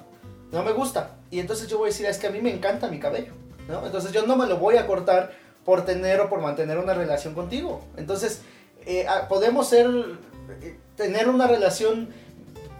No 0.51 0.63
me 0.63 0.71
gusta. 0.71 1.15
Y 1.31 1.39
entonces 1.39 1.67
yo 1.67 1.77
voy 1.77 1.87
a 1.87 1.91
decir, 1.91 2.05
es 2.07 2.17
que 2.17 2.27
a 2.27 2.29
mí 2.31 2.41
me 2.41 2.51
encanta 2.51 2.87
mi 2.87 2.99
cabello. 2.99 3.33
¿No? 3.67 3.85
Entonces 3.85 4.11
yo 4.11 4.25
no 4.25 4.35
me 4.35 4.47
lo 4.47 4.57
voy 4.57 4.77
a 4.77 4.87
cortar 4.87 5.31
por 5.65 5.85
tener 5.85 6.19
o 6.21 6.29
por 6.29 6.41
mantener 6.41 6.77
una 6.77 6.93
relación 6.93 7.33
contigo. 7.33 7.81
Entonces, 7.97 8.41
eh, 8.85 9.05
ah, 9.07 9.27
podemos 9.27 9.69
ser, 9.69 9.87
eh, 10.61 10.77
tener 10.95 11.29
una 11.29 11.47
relación 11.47 12.09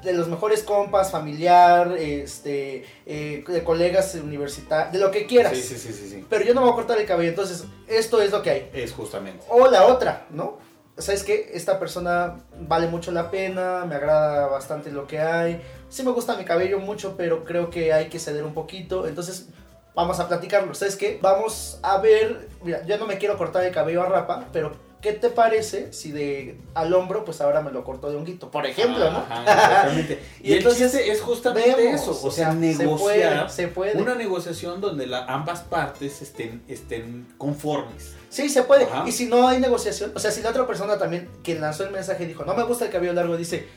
de 0.04 0.14
los 0.14 0.28
mejores 0.28 0.64
compas, 0.64 1.12
familiar, 1.12 1.94
este, 1.98 2.84
eh, 3.06 3.44
de 3.48 3.64
colegas 3.64 4.16
universitarios, 4.16 4.92
de 4.92 5.00
lo 5.00 5.12
que 5.12 5.26
quieras. 5.26 5.56
Sí, 5.56 5.62
sí, 5.62 5.78
sí, 5.78 5.94
sí, 5.94 6.10
sí. 6.10 6.26
Pero 6.30 6.44
yo 6.44 6.54
no 6.54 6.62
me 6.62 6.68
voy 6.68 6.74
a 6.74 6.76
cortar 6.76 7.00
el 7.00 7.06
cabello, 7.06 7.30
entonces 7.30 7.66
esto 7.88 8.22
es 8.22 8.32
lo 8.32 8.42
que 8.42 8.50
hay. 8.50 8.70
Es 8.74 8.92
justamente. 8.92 9.46
O 9.50 9.70
la 9.70 9.86
otra, 9.86 10.28
¿no? 10.30 10.58
¿Sabes 10.98 11.24
qué? 11.24 11.52
Esta 11.54 11.80
persona 11.80 12.38
vale 12.60 12.88
mucho 12.88 13.12
la 13.12 13.32
pena, 13.32 13.86
me 13.86 13.96
agrada 13.96 14.48
bastante 14.48 14.92
lo 14.92 15.08
que 15.08 15.20
hay. 15.20 15.62
Sí 15.90 16.04
me 16.04 16.12
gusta 16.12 16.38
mi 16.38 16.46
cabello 16.46 16.80
mucho, 16.80 17.16
pero 17.18 17.44
creo 17.44 17.72
que 17.72 17.94
hay 17.94 18.10
que 18.10 18.20
ceder 18.20 18.44
un 18.44 18.54
poquito. 18.54 19.08
Entonces, 19.08 19.48
vamos 19.96 20.20
a 20.20 20.28
platicarlo. 20.28 20.74
¿Sabes 20.74 20.96
qué? 20.96 21.20
Vamos 21.22 21.80
a 21.82 21.98
ver, 22.00 22.50
mira, 22.64 22.86
yo 22.86 22.98
no 22.98 23.06
me 23.06 23.18
quiero 23.18 23.38
cortar 23.38 23.64
el 23.64 23.74
cabello 23.74 24.04
a 24.04 24.08
rapa, 24.08 24.46
pero 24.52 24.72
¿qué 25.02 25.12
te 25.12 25.30
parece 25.30 25.92
si 25.92 26.12
de 26.12 26.58
al 26.74 26.94
hombro, 26.94 27.26
pues 27.26 27.42
ahora 27.42 27.62
me 27.62 27.72
lo 27.72 27.84
corto 27.84 28.10
de 28.10 28.18
honguito? 28.18 28.50
Por 28.50 28.66
ejemplo, 28.66 29.12
¿no? 29.12 29.20
Ajá, 29.20 29.44
exactamente. 29.44 30.24
y, 30.44 30.54
entonces 30.54 30.94
es 30.96 31.22
justamente 31.22 31.76
Vemos, 31.76 32.02
eso. 32.02 32.20
O 32.24 32.32
sea, 32.32 32.54
negociar. 32.54 32.98
puede, 32.98 33.50
se 33.50 33.68
puede. 33.68 34.02
Una 34.02 34.16
negociación 34.16 34.82
donde 34.82 35.06
la, 35.06 35.26
ambas 35.26 35.62
partes 35.62 36.22
estén, 36.22 36.64
estén 36.68 37.28
conformes. 37.38 38.14
Sí, 38.30 38.50
se 38.50 38.64
puede. 38.64 38.86
Ajá. 38.86 39.04
Y 39.06 39.12
si 39.12 39.28
no 39.28 39.48
hay 39.48 39.60
negociación, 39.60 40.12
o 40.16 40.20
sea, 40.20 40.32
si 40.32 40.42
la 40.42 40.50
otra 40.50 40.66
persona 40.66 40.98
también, 40.98 41.30
quien 41.44 41.62
lanzó 41.62 41.84
el 41.84 41.92
mensaje, 41.92 42.26
dijo, 42.26 42.46
no 42.46 42.56
me 42.56 42.64
gusta 42.64 42.86
el 42.86 42.92
cabello 42.92 43.14
largo, 43.14 43.38
dice, 43.38 43.68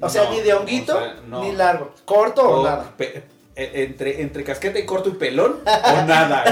o 0.00 0.08
sea, 0.08 0.24
No, 0.24 0.32
ni 0.32 0.40
de 0.40 0.54
honguito, 0.54 0.96
o 0.96 1.00
sea, 1.00 1.20
no. 1.28 1.44
ni 1.44 1.52
largo, 1.52 1.92
corto 2.04 2.42
o, 2.42 2.60
O 2.60 2.64
nada. 2.64 2.92
Eh, 3.54 3.70
entre, 3.86 4.22
entre 4.22 4.44
casquete 4.44 4.80
y 4.80 4.86
corto 4.86 5.08
y 5.10 5.12
pelón 5.12 5.56
o 5.64 6.02
nada. 6.06 6.44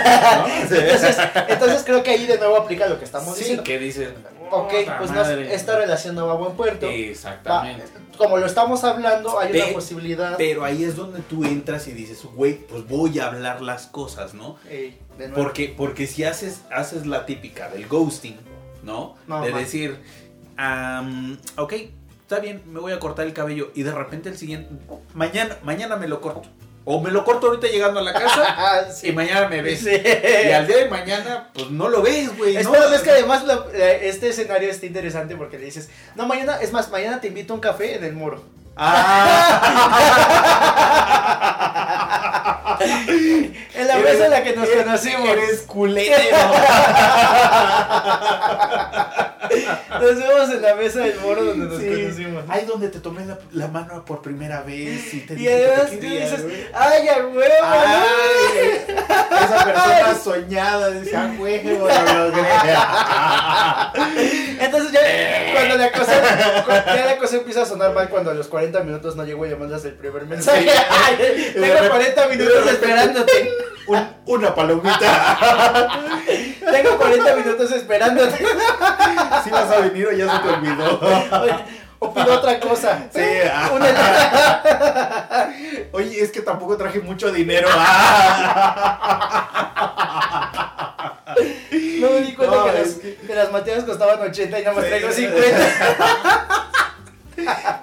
¿no? 0.46 0.48
Entonces, 0.76 1.16
entonces 1.48 1.82
creo 1.84 2.02
que 2.02 2.10
ahí 2.10 2.26
de 2.26 2.36
nuevo 2.38 2.56
aplica 2.56 2.86
lo 2.86 2.98
que 2.98 3.04
estamos 3.04 3.34
sí, 3.34 3.40
diciendo. 3.40 3.64
que 3.64 3.78
dices. 3.78 4.10
Ok, 4.52 4.72
"Puta 4.80 4.98
pues 4.98 5.10
no, 5.10 5.16
madre". 5.16 5.54
esta 5.54 5.78
relación 5.78 6.14
no 6.16 6.26
va 6.26 6.32
a 6.32 6.36
buen 6.36 6.52
puerto. 6.56 6.86
Va- 6.86 6.92
Exactamente. 6.92 7.84
como 8.18 8.36
lo 8.36 8.46
estamos 8.46 8.82
hablando, 8.84 9.38
hay 9.38 9.56
una 9.56 9.72
posibilidad. 9.72 10.34
Pero 10.36 10.64
ahí 10.64 10.82
es 10.84 10.96
donde 10.96 11.20
tú 11.20 11.44
entras 11.44 11.86
y 11.88 11.92
dices, 11.92 12.22
güey, 12.34 12.54
pues 12.54 12.86
voy 12.88 13.18
a 13.20 13.26
hablar 13.28 13.62
las 13.62 13.86
cosas, 13.86 14.34
¿no? 14.34 14.56
Ey, 14.68 14.98
de 15.18 15.28
nuevo. 15.28 15.42
Porque, 15.42 15.72
porque 15.76 16.06
si 16.06 16.24
haces, 16.24 16.62
haces 16.70 17.06
la 17.06 17.24
típica 17.26 17.68
del 17.70 17.86
ghosting, 17.86 18.36
¿no? 18.82 19.14
No, 19.28 19.42
de 19.42 19.52
decir, 19.52 19.98
am, 20.56 21.38
ok, 21.56 21.72
está 22.22 22.40
bien, 22.40 22.62
me 22.66 22.80
voy 22.80 22.92
a 22.92 22.98
cortar 22.98 23.26
el 23.26 23.32
cabello 23.32 23.70
y 23.74 23.84
de 23.84 23.92
repente 23.92 24.28
el 24.28 24.36
siguiente, 24.36 24.68
mañana, 25.14 25.56
mañana 25.62 25.96
me 25.96 26.08
lo 26.08 26.20
corto. 26.20 26.48
O 26.84 27.00
me 27.00 27.10
lo 27.10 27.24
corto 27.24 27.46
ahorita 27.48 27.66
llegando 27.68 28.00
a 28.00 28.02
la 28.02 28.12
casa 28.14 28.42
Ah, 28.58 28.80
y 29.02 29.12
mañana 29.12 29.48
me 29.48 29.62
ves. 29.62 29.80
Sí. 29.80 29.90
Y 29.90 30.50
al 30.52 30.66
día 30.66 30.78
de 30.78 30.88
mañana, 30.88 31.48
pues 31.52 31.70
no 31.70 31.88
lo 31.88 32.02
ves, 32.02 32.36
güey. 32.36 32.54
¿no? 32.54 32.60
Espera, 32.60 32.94
es 32.94 33.02
que 33.02 33.10
además 33.10 33.44
la- 33.44 33.64
eh, 33.74 34.00
este 34.08 34.28
escenario 34.30 34.70
está 34.70 34.86
interesante 34.86 35.36
porque 35.36 35.58
le 35.58 35.66
dices, 35.66 35.88
no, 36.16 36.26
mañana, 36.26 36.58
es 36.60 36.72
más, 36.72 36.90
mañana 36.90 37.20
te 37.20 37.28
invito 37.28 37.52
a 37.52 37.56
un 37.56 37.60
café 37.60 37.96
en 37.96 38.04
el 38.04 38.14
muro. 38.14 38.42
Ah. 38.76 39.60
En 43.74 43.86
la 43.86 43.96
mesa 43.96 44.24
en 44.26 44.30
la 44.30 44.42
que 44.42 44.54
nos 44.56 44.68
eres- 44.68 44.84
conocimos. 44.84 45.28
Eres 45.28 45.60
culero. 45.62 46.16
Nos 50.00 50.16
vemos 50.16 50.50
en 50.50 50.62
la 50.62 50.74
mesa 50.74 51.00
del 51.00 51.18
muro 51.20 51.44
donde 51.44 51.66
nos 51.66 51.78
Sí. 51.78 51.88
conocimos. 52.02 52.44
Ahí 52.48 52.64
donde 52.66 52.88
te 52.88 53.00
tomé 53.00 53.24
la, 53.26 53.38
la 53.52 53.68
mano 53.68 54.04
por 54.04 54.22
primera 54.22 54.62
vez 54.62 55.12
y 55.14 55.20
te 55.20 55.34
Y 55.34 55.46
además 55.48 55.90
te 55.90 55.96
tú 55.96 56.06
dices, 56.06 56.44
ay, 56.74 57.08
a 57.08 57.18
huevo, 57.18 57.44
esa 59.44 59.64
persona 59.64 60.14
soñada 60.22 60.90
dice, 60.90 61.16
ah, 61.16 61.30
güey, 61.36 61.62
lo 61.64 61.78
logré. 61.78 62.42
Entonces 64.60 64.92
ya, 64.92 65.00
cuando 65.54 65.76
la 65.76 65.92
cosa, 65.92 66.62
cuando 66.66 66.94
ya 66.94 67.06
la 67.06 67.18
cosa 67.18 67.36
empieza 67.36 67.62
a 67.62 67.66
sonar 67.66 67.92
mal 67.94 68.08
cuando 68.08 68.30
a 68.30 68.34
los 68.34 68.46
40 68.48 68.80
minutos 68.84 69.16
no 69.16 69.24
llego 69.24 69.46
y 69.46 69.54
mandas 69.54 69.84
el 69.84 69.94
primer 69.94 70.24
mensaje. 70.26 70.66
Sí. 70.70 71.52
Tengo 71.54 71.66
repente- 71.66 71.88
40 71.90 72.28
de 72.28 72.36
minutos 72.36 72.66
esperándote. 72.70 73.50
Un- 73.86 74.08
una 74.26 74.54
palomita. 74.54 75.88
Tengo 76.72 76.96
40 76.98 77.36
minutos 77.36 77.72
esperándote. 77.72 78.44
Si 79.44 79.48
vas 79.50 79.70
a 79.70 79.78
venir 79.80 80.06
o 80.06 80.12
ya 80.12 80.30
se 80.36 80.38
te 80.42 80.48
olvidó. 80.54 81.00
O 81.98 82.12
pido 82.14 82.34
otra 82.34 82.60
cosa. 82.60 83.04
Sí, 83.12 83.20
ah. 83.50 83.70
Una- 83.72 85.52
Oye, 85.92 86.20
es 86.22 86.30
que 86.30 86.40
tampoco 86.42 86.76
traje 86.76 87.00
mucho 87.00 87.32
dinero. 87.32 87.68
No 92.00 92.10
me 92.10 92.20
di 92.22 92.32
cuenta 92.34 92.56
No, 92.56 92.64
que, 92.64 92.72
las, 92.72 92.88
que- 92.94 93.14
que 93.16 93.34
las 93.34 93.52
materias 93.52 93.84
costaban 93.84 94.20
80 94.20 94.58
y 94.58 94.62
nada 94.62 94.74
más 94.74 94.84
Sí. 94.84 94.90
traigo 94.90 95.12
50. 95.12 95.58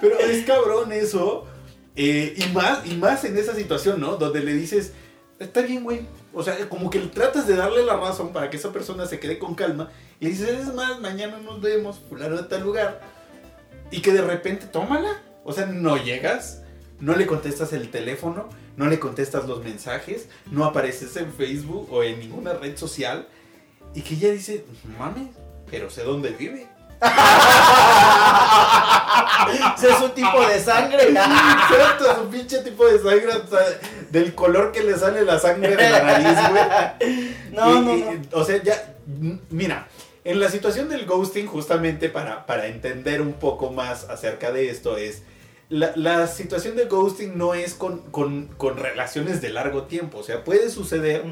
Pero 0.01 0.19
es 0.19 0.45
cabrón 0.45 0.91
eso. 0.91 1.45
eh, 1.95 2.33
y, 2.37 2.45
más, 2.53 2.79
y 2.85 2.95
más 2.95 3.23
en 3.23 3.37
esa 3.37 3.55
situación, 3.55 3.99
¿no? 3.99 4.17
Donde 4.17 4.41
le 4.41 4.53
dices, 4.53 4.91
está 5.39 5.61
bien, 5.61 5.83
güey. 5.83 6.01
O 6.33 6.43
sea, 6.43 6.57
como 6.69 6.89
que 6.89 6.99
tratas 6.99 7.47
de 7.47 7.55
darle 7.55 7.83
la 7.83 7.97
razón 7.97 8.33
para 8.33 8.49
que 8.49 8.57
esa 8.57 8.71
persona 8.71 9.05
se 9.05 9.19
quede 9.19 9.39
con 9.39 9.55
calma. 9.55 9.89
Y 10.19 10.25
le 10.25 10.31
dices, 10.31 10.49
es 10.49 10.73
más, 10.73 10.99
mañana 10.99 11.39
nos 11.39 11.61
vemos, 11.61 11.99
fulano 12.09 12.37
de 12.37 12.43
tal 12.43 12.63
lugar. 12.63 13.01
Y 13.91 14.01
que 14.01 14.11
de 14.11 14.21
repente, 14.21 14.65
tómala. 14.67 15.21
O 15.43 15.53
sea, 15.53 15.65
no 15.65 15.97
llegas. 15.97 16.63
no 16.99 17.15
le 17.15 17.27
contestas 17.27 17.73
el 17.73 17.91
teléfono, 17.91 18.49
no 18.75 18.87
le 18.87 18.99
contestas 18.99 19.47
los 19.47 19.63
mensajes, 19.63 20.27
no 20.51 20.65
apareces 20.65 21.15
en 21.17 21.31
Facebook 21.31 21.87
o 21.91 22.03
en 22.03 22.19
ninguna 22.19 22.53
red 22.53 22.75
social 22.75 23.27
y 23.93 24.01
que 24.01 24.15
ella 24.15 24.31
dice, 24.31 24.65
mames, 24.97 25.29
pero 25.69 25.89
sé 25.89 26.03
dónde 26.03 26.29
vive. 26.29 26.67
Es 29.81 30.01
un 30.01 30.11
tipo 30.11 30.41
de 30.45 30.59
sangre. 30.59 31.03
Exacto, 31.09 32.11
es 32.11 32.17
un 32.17 32.29
pinche 32.29 32.57
tipo 32.59 32.85
de 32.85 32.97
sangre, 32.99 33.27
o 33.27 33.47
sea, 33.47 33.59
del 34.09 34.35
color 34.35 34.71
que 34.71 34.83
le 34.83 34.97
sale 34.97 35.23
la 35.23 35.39
sangre 35.39 35.75
de 35.75 35.89
la 35.89 36.03
nariz, 36.03 36.37
güey. 36.49 37.35
No, 37.51 37.71
Y- 37.71 37.81
no, 37.85 37.95
y-. 37.95 38.29
O 38.33 38.43
sea, 38.43 38.61
ya, 38.61 38.95
mira, 39.49 39.87
en 40.23 40.39
la 40.39 40.49
situación 40.49 40.89
del 40.89 41.05
ghosting, 41.05 41.47
justamente 41.47 42.09
para, 42.09 42.45
para 42.45 42.67
entender 42.67 43.21
un 43.21 43.33
poco 43.33 43.71
más 43.71 44.05
acerca 44.09 44.51
de 44.51 44.69
esto, 44.69 44.97
es. 44.97 45.21
La, 45.69 45.91
la 45.97 46.27
situación 46.27 46.77
del 46.77 46.87
ghosting 46.87 47.37
no 47.37 47.53
es 47.53 47.73
con, 47.73 47.99
con, 48.11 48.47
con 48.57 48.77
relaciones 48.77 49.41
de 49.41 49.49
largo 49.49 49.83
tiempo. 49.83 50.19
O 50.19 50.23
sea, 50.23 50.43
puede 50.45 50.69
suceder, 50.69 51.23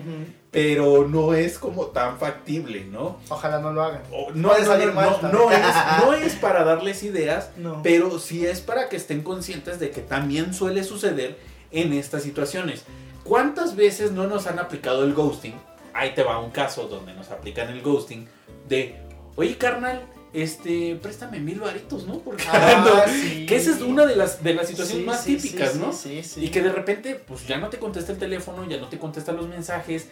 pero 0.52 1.08
no 1.08 1.34
es 1.34 1.58
como 1.58 1.86
tan 1.88 2.18
factible, 2.20 2.84
¿no? 2.84 3.18
Ojalá 3.30 3.60
no 3.60 3.72
lo 3.72 3.82
hagan. 3.82 4.02
O- 4.12 4.32
no, 4.34 4.54
es, 4.56 4.68
no 4.68 6.14
es 6.14 6.34
para 6.36 6.64
darles 6.64 7.04
ideas, 7.04 7.52
No. 7.58 7.82
pero 7.82 8.20
sí 8.20 8.46
es 8.46 8.60
para 8.62 8.90
que 8.90 8.98
estén 8.98 9.22
conscientes 9.24 9.80
de 9.80 9.90
que 9.92 10.02
también 10.02 10.54
suele 10.54 10.84
suceder 10.84 11.38
en 11.72 11.94
estas 11.94 12.24
situaciones. 12.24 12.84
¿Cuántas 13.24 13.76
veces 13.76 14.12
no 14.12 14.28
nos 14.28 14.48
han 14.48 14.60
aplicado 14.60 15.04
el 15.06 15.14
ghosting? 15.14 15.56
Ahí 15.94 16.14
te 16.14 16.24
va 16.24 16.40
un 16.40 16.52
caso 16.52 16.88
donde 16.88 17.14
nos 17.14 17.32
aplican 17.32 17.70
el 17.70 17.82
ghosting 17.82 18.28
de, 18.68 18.96
oye 19.38 19.58
carnal, 19.58 20.04
este, 20.36 20.96
préstame 21.02 21.40
mil 21.40 21.60
varitos, 21.60 22.06
¿no? 22.06 22.20
Porque 22.20 22.44
Ah, 22.52 23.06
sí. 23.10 23.46
que 23.46 23.56
esa 23.56 23.72
es 23.72 23.82
una 23.82 24.06
de 24.06 24.16
las, 24.16 24.44
de 24.44 24.54
las 24.54 24.68
situaciones 24.68 25.02
Sí, 25.04 25.08
más 25.08 25.24
sí, 25.24 25.38
típicas, 25.38 25.76
¿no? 25.76 25.94
Sí, 25.94 26.22
sí, 26.24 26.46
Y 26.46 26.50
que 26.50 26.62
de 26.62 26.72
repente, 26.72 27.16
pues 27.16 27.48
ya 27.48 27.58
no 27.58 27.70
te 27.70 27.78
contesta 27.80 28.12
el 28.12 28.18
teléfono, 28.18 28.68
ya 28.70 28.78
no 28.78 28.88
te 28.90 28.98
contesta 29.00 29.32
los 29.32 29.48
mensajes, 29.48 30.08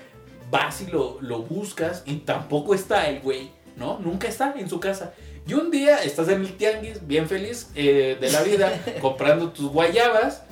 vas 0.49 0.81
y 0.81 0.87
lo, 0.87 1.17
lo 1.21 1.39
buscas 1.43 2.03
y 2.05 2.15
tampoco 2.17 2.73
está 2.73 3.07
el 3.09 3.19
güey, 3.21 3.51
¿no? 3.75 3.99
Nunca 3.99 4.27
está 4.27 4.53
en 4.57 4.69
su 4.69 4.79
casa. 4.79 5.13
Y 5.45 5.55
un 5.55 5.71
día 5.71 6.01
estás 6.03 6.29
en 6.29 6.41
el 6.41 6.53
tianguis, 6.55 7.05
bien 7.05 7.27
feliz 7.27 7.67
eh, 7.75 8.17
de 8.19 8.31
la 8.31 8.43
vida, 8.43 8.71
comprando 9.01 9.49
tus 9.51 9.69
guayabas 9.71 10.43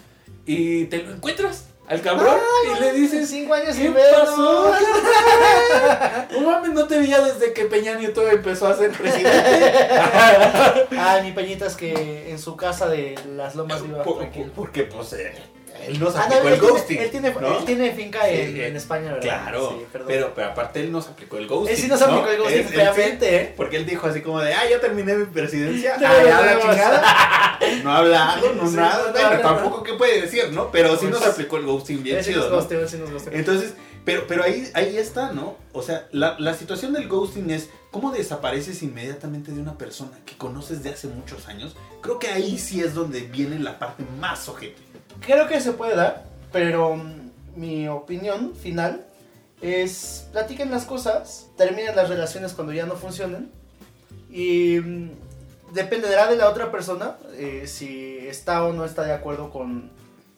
y 0.46 0.86
te 0.86 1.04
lo 1.04 1.12
encuentras 1.14 1.68
al 1.92 2.02
cabrón 2.02 2.38
y 2.76 2.80
le 2.80 2.94
dices, 2.94 3.30
Cinco 3.30 3.54
años 3.54 3.76
¿qué 3.76 3.86
y 3.86 3.90
medio. 3.90 4.06
pasó? 4.20 4.74
No 6.32 6.42
mames, 6.50 6.72
no 6.72 6.88
te 6.88 6.98
veía 7.00 7.20
desde 7.22 7.54
que 7.54 7.66
Peña 7.66 7.96
Nieto 7.96 8.28
empezó 8.30 8.68
a 8.68 8.76
ser 8.78 8.92
presidente. 8.92 9.90
Ay, 10.98 11.22
mi 11.24 11.32
peñitas 11.32 11.76
que 11.76 12.32
en 12.32 12.40
su 12.40 12.56
casa 12.56 12.88
de 12.88 13.16
las 13.36 13.56
lomas 13.56 13.82
viva 13.84 14.04
por- 14.04 14.26
porque 14.56 14.84
pues 14.84 15.14
eh, 15.14 15.34
él 15.84 16.00
nos 16.00 16.16
Ah, 16.16 16.28
no, 16.30 16.36
aplicó 16.36 16.48
él, 16.48 16.54
el 16.54 16.60
tiene, 16.60 16.72
ghosting. 16.74 16.98
él, 17.00 17.12
tiene, 17.12 17.34
¿no? 17.34 17.58
él 17.60 17.66
tiene 17.66 17.92
finca 17.92 18.30
en, 18.30 18.54
Sí, 18.54 18.62
en 18.62 18.76
España, 18.76 19.06
¿verdad? 19.14 19.22
Claro, 19.22 19.70
Sí, 19.78 19.86
pero, 20.08 20.34
pero 20.36 20.48
aparte 20.50 20.80
él 20.82 20.92
nos 20.92 21.08
aplicó 21.08 21.38
el 21.38 21.48
ghosting. 21.48 21.76
Él 21.76 21.82
sí 21.82 21.88
nos 21.88 22.02
aplicó 22.02 22.26
¿no? 22.26 22.32
el 22.32 22.38
ghosting 22.38 22.64
feamente, 22.68 23.36
¿eh? 23.36 23.54
porque 23.56 23.78
él 23.78 23.86
dijo 23.86 24.08
así 24.08 24.22
como 24.22 24.40
de, 24.42 24.54
ah, 24.54 24.70
ya 24.70 24.80
terminé 24.80 25.16
mi 25.16 25.26
presidencia. 25.26 25.96
Ah, 25.98 26.24
ya 26.24 26.42
la 26.42 26.60
chingada. 26.62 27.60
No 27.84 27.92
ha 27.92 27.98
hablado, 27.98 28.54
no 28.54 28.72
nada. 28.72 29.12
bueno, 29.12 29.42
tampoco 29.42 29.84
qué 29.84 29.94
puede 29.94 30.22
decir, 30.22 30.52
¿no? 30.52 30.72
Pero 30.72 30.92
sí 30.98 31.08
Pues, 31.08 31.12
nos 31.20 31.26
aplicó 31.28 31.58
el 31.58 31.66
ghosting 31.66 32.02
bien 32.04 32.18
Él 32.18 32.24
sí 32.24 32.32
chido, 32.34 32.50
nos 32.50 32.68
sí 32.90 32.98
nos. 32.98 33.28
Entonces, 33.28 33.74
pero, 34.04 34.26
pero 34.28 34.44
ahí, 34.44 34.68
ahí 34.74 34.98
está, 34.98 35.32
¿no? 35.32 35.58
O 35.74 35.84
sea, 35.84 36.08
la, 36.12 36.36
la 36.40 36.56
situación 36.56 36.92
del 36.94 37.08
ghosting 37.08 37.52
es 37.52 37.70
cómo 37.92 38.12
desapareces 38.12 38.82
inmediatamente 38.82 39.52
de 39.52 39.62
una 39.62 39.78
persona 39.78 40.18
que 40.26 40.36
conoces 40.38 40.82
de 40.82 40.90
hace 40.90 41.08
muchos 41.08 41.48
años. 41.48 41.76
Creo 42.02 42.18
que 42.18 42.28
ahí 42.30 42.58
sí 42.58 42.82
es 42.82 42.96
donde 42.96 43.22
viene 43.22 43.60
la 43.60 43.78
parte 43.78 44.04
más 44.20 44.50
ojete. 44.50 44.82
Creo 45.22 45.48
que 45.48 45.62
se 45.62 45.74
puede 45.74 45.96
dar, 45.96 46.26
pero 46.52 46.96
mm, 46.96 47.32
mi 47.56 47.88
opinión 47.88 48.56
final 48.56 49.06
es 49.62 50.28
platiquen 50.32 50.72
las 50.72 50.86
cosas, 50.86 51.48
terminen 51.56 51.96
las 51.96 52.10
relaciones 52.10 52.54
cuando 52.54 52.74
ya 52.74 52.86
no 52.86 52.96
funcionen 52.96 53.52
y 54.30 54.80
mm, 54.80 55.12
dependerá 55.74 56.28
de 56.28 56.38
la 56.38 56.50
otra 56.50 56.72
persona 56.72 57.18
eh, 57.36 57.66
si 57.68 58.18
está 58.18 58.64
o 58.66 58.74
no 58.74 58.84
está 58.84 59.04
de 59.04 59.14
acuerdo 59.14 59.52
con 59.52 59.92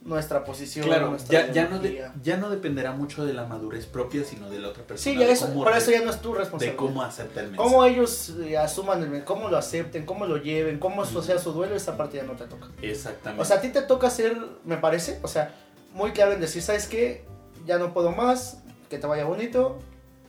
nuestra 0.05 0.43
posición. 0.43 0.85
Claro, 0.85 1.09
nuestra 1.11 1.47
ya, 1.47 1.51
ya, 1.53 1.67
no 1.69 1.79
de- 1.79 1.89
ideología. 1.93 2.21
ya 2.23 2.37
no 2.37 2.49
dependerá 2.49 2.91
mucho 2.91 3.25
de 3.25 3.33
la 3.33 3.45
madurez 3.45 3.85
propia, 3.85 4.23
sino 4.23 4.49
de 4.49 4.59
la 4.59 4.69
otra 4.69 4.83
persona. 4.83 5.13
Sí, 5.13 5.19
ya 5.19 5.25
de 5.27 5.33
eso, 5.33 5.53
por 5.53 5.71
eso 5.75 5.91
ya 5.91 6.01
no 6.03 6.11
es 6.11 6.21
tu 6.21 6.33
De 6.33 6.39
responsabilidad. 6.39 6.77
cómo 6.77 7.01
acepta 7.03 7.39
el 7.41 7.47
mensaje. 7.51 7.69
Cómo 7.69 7.85
ellos 7.85 8.33
eh, 8.41 8.57
asuman 8.57 9.01
el 9.03 9.09
men- 9.09 9.21
cómo 9.23 9.49
lo 9.49 9.57
acepten, 9.57 10.05
cómo 10.05 10.25
lo 10.25 10.37
lleven, 10.37 10.79
cómo 10.79 11.03
eso 11.03 11.21
sea 11.21 11.37
su 11.39 11.51
duelo, 11.53 11.75
esa 11.75 11.95
parte 11.97 12.17
ya 12.17 12.23
no 12.23 12.33
te 12.33 12.45
toca. 12.45 12.67
Exactamente. 12.81 13.41
O 13.41 13.45
sea, 13.45 13.57
a 13.57 13.61
ti 13.61 13.69
te 13.69 13.81
toca 13.81 14.09
ser, 14.09 14.37
me 14.65 14.77
parece, 14.77 15.19
o 15.23 15.27
sea, 15.27 15.53
muy 15.93 16.11
claro 16.11 16.31
en 16.33 16.41
decir, 16.41 16.61
¿sabes 16.61 16.87
qué? 16.87 17.25
Ya 17.65 17.77
no 17.77 17.93
puedo 17.93 18.11
más, 18.11 18.61
que 18.89 18.97
te 18.97 19.07
vaya 19.07 19.25
bonito, 19.25 19.79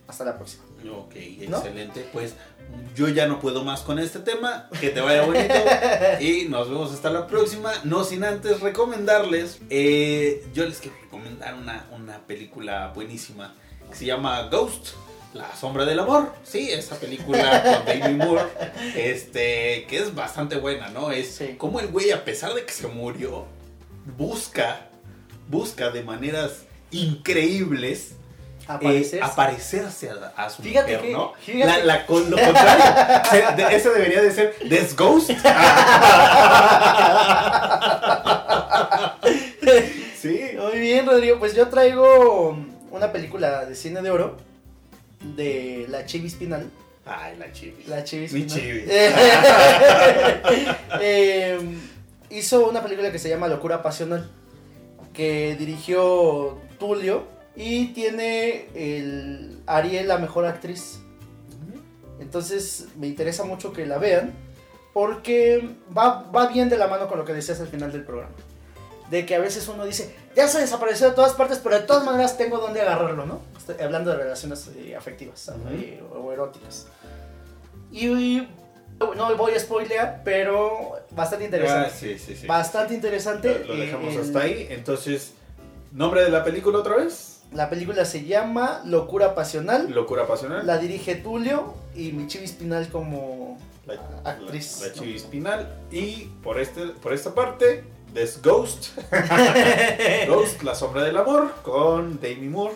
hasta 0.07 0.23
la 0.25 0.35
próxima. 0.37 0.63
Ok, 0.89 1.15
¿no? 1.49 1.57
excelente. 1.57 2.05
Pues 2.13 2.33
yo 2.95 3.07
ya 3.09 3.27
no 3.27 3.39
puedo 3.39 3.63
más 3.63 3.81
con 3.81 3.99
este 3.99 4.19
tema. 4.19 4.69
Que 4.79 4.89
te 4.89 5.01
vaya 5.01 5.23
bonito. 5.23 5.53
y 6.19 6.45
nos 6.49 6.69
vemos 6.69 6.91
hasta 6.93 7.09
la 7.09 7.27
próxima. 7.27 7.71
No 7.83 8.03
sin 8.03 8.23
antes 8.23 8.59
recomendarles. 8.61 9.59
eh, 9.69 10.43
yo 10.53 10.65
les 10.65 10.79
quiero 10.79 10.97
recomendar 11.01 11.53
una, 11.55 11.85
una 11.95 12.19
película 12.25 12.91
buenísima 12.95 13.53
que 13.89 13.95
se 13.95 14.05
llama 14.05 14.41
Ghost. 14.49 14.89
La 15.33 15.53
sombra 15.53 15.83
del 15.83 15.99
amor, 15.99 16.31
sí, 16.45 16.71
esa 16.71 16.95
película 16.97 17.61
con 17.61 17.85
Demi 18.01 18.13
Moore, 18.15 18.43
este, 18.95 19.85
que 19.89 19.97
es 19.97 20.15
bastante 20.15 20.55
buena, 20.55 20.87
¿no? 20.91 21.11
Es 21.11 21.35
Sí. 21.35 21.55
como 21.57 21.81
el 21.81 21.87
güey, 21.89 22.11
a 22.11 22.23
pesar 22.23 22.53
de 22.53 22.63
que 22.63 22.71
se 22.71 22.87
murió, 22.87 23.45
busca, 24.17 24.87
busca 25.49 25.89
de 25.89 26.03
maneras 26.03 26.61
increíbles 26.89 28.13
Aparecer. 28.67 29.19
eh, 29.19 29.23
aparecerse 29.23 30.09
a, 30.09 30.33
a 30.43 30.49
su 30.49 30.63
Fíjate 30.63 30.93
mujer, 30.95 31.07
que- 31.07 31.13
¿no? 31.13 31.33
fíjate- 31.45 31.65
La, 31.65 31.77
la- 31.83 32.05
con 32.05 32.29
lo 32.31 32.37
contrario, 32.43 32.85
se- 33.29 33.55
de- 33.55 33.75
ese 33.75 33.89
debería 33.91 34.21
de 34.21 34.31
ser 34.31 34.55
This 34.67 34.95
Ghost. 34.95 35.31
sí. 40.21 40.39
Muy 40.57 40.79
bien, 40.79 41.05
Rodrigo. 41.05 41.39
Pues 41.39 41.55
yo 41.55 41.67
traigo 41.67 42.57
una 42.91 43.11
película 43.11 43.65
de 43.65 43.75
cine 43.75 44.01
de 44.01 44.09
oro 44.11 44.37
de 45.35 45.85
la 45.89 46.05
Chivis 46.05 46.35
Pinal. 46.35 46.69
Ay, 47.05 47.35
la 47.37 47.51
chivis. 47.51 47.87
La 47.87 48.03
Chivis 48.03 48.33
Mi 48.33 48.41
Pinal. 48.41 48.59
chivis. 48.59 48.83
Eh, 51.01 51.59
hizo 52.29 52.67
una 52.67 52.81
película 52.81 53.11
que 53.11 53.19
se 53.19 53.29
llama 53.29 53.47
Locura 53.47 53.83
Pasional, 53.83 54.29
que 55.13 55.55
dirigió 55.57 56.57
Tulio 56.79 57.27
y 57.55 57.87
tiene 57.93 58.67
el 58.75 59.61
Ariel 59.65 60.07
la 60.07 60.17
mejor 60.17 60.45
actriz. 60.45 60.99
Entonces 62.19 62.87
me 62.97 63.07
interesa 63.07 63.43
mucho 63.43 63.73
que 63.73 63.85
la 63.85 63.97
vean 63.97 64.33
porque 64.93 65.75
va, 65.95 66.23
va 66.31 66.47
bien 66.47 66.69
de 66.69 66.77
la 66.77 66.87
mano 66.87 67.07
con 67.07 67.17
lo 67.19 67.25
que 67.25 67.33
decías 67.33 67.59
al 67.59 67.67
final 67.67 67.91
del 67.91 68.03
programa. 68.03 68.33
De 69.09 69.25
que 69.25 69.35
a 69.35 69.39
veces 69.39 69.67
uno 69.67 69.85
dice, 69.85 70.15
ya 70.35 70.47
se 70.47 70.59
desapareció 70.59 71.09
de 71.09 71.13
todas 71.15 71.33
partes, 71.33 71.59
pero 71.63 71.75
de 71.79 71.85
todas 71.85 72.03
maneras 72.05 72.37
tengo 72.37 72.57
donde 72.57 72.81
agarrarlo, 72.81 73.25
¿no? 73.25 73.41
Estoy 73.57 73.75
hablando 73.83 74.11
de 74.11 74.17
relaciones 74.17 74.69
eh, 74.77 74.95
afectivas. 74.95 75.51
Y- 75.71 75.99
o 76.15 76.31
eróticas. 76.31 76.87
Y, 77.91 78.07
y 78.07 78.47
no 79.15 79.35
voy 79.35 79.53
a 79.53 79.59
spoilear, 79.59 80.21
pero 80.23 80.93
bastante 81.11 81.45
interesante. 81.45 81.89
Ah, 81.93 81.95
sí, 81.95 82.17
sí, 82.17 82.35
sí. 82.35 82.47
Bastante 82.47 82.93
interesante. 82.95 83.59
Lo, 83.59 83.75
lo 83.75 83.79
dejamos 83.81 84.13
eh, 84.13 84.15
el- 84.15 84.21
hasta 84.21 84.39
ahí. 84.39 84.67
Entonces, 84.71 85.33
¿nombre 85.91 86.23
de 86.23 86.29
la 86.29 86.43
película 86.43 86.79
otra 86.79 86.95
vez? 86.95 87.34
La 87.53 87.69
película 87.69 88.05
se 88.05 88.25
llama 88.25 88.81
Locura 88.85 89.35
Pasional. 89.35 89.89
Locura 89.91 90.27
pasional. 90.27 90.65
La 90.65 90.77
dirige 90.77 91.15
Tulio 91.15 91.73
y 91.95 92.11
Michivi 92.11 92.47
Spinal 92.47 92.89
como 92.89 93.57
La, 93.85 93.95
actriz. 94.23 94.81
La, 94.81 95.57
la. 95.57 95.69
Y 95.91 96.29
por, 96.43 96.59
este, 96.59 96.87
por 96.87 97.13
esta 97.13 97.33
parte, 97.33 97.83
This 98.13 98.41
Ghost. 98.41 98.97
Ghost, 100.27 100.63
La 100.63 100.75
Sombra 100.75 101.03
del 101.03 101.17
Amor, 101.17 101.53
con 101.63 102.19
Demi 102.19 102.47
Moore. 102.47 102.75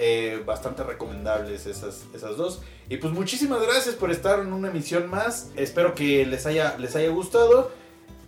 Eh, 0.00 0.42
bastante 0.46 0.84
recomendables 0.84 1.66
esas, 1.66 2.04
esas 2.14 2.36
dos. 2.36 2.62
Y 2.88 2.98
pues 2.98 3.12
muchísimas 3.12 3.60
gracias 3.60 3.96
por 3.96 4.10
estar 4.10 4.38
en 4.40 4.52
una 4.52 4.68
emisión 4.68 5.10
más. 5.10 5.50
Espero 5.56 5.94
que 5.94 6.24
les 6.24 6.46
haya, 6.46 6.78
les 6.78 6.94
haya 6.96 7.08
gustado. 7.10 7.72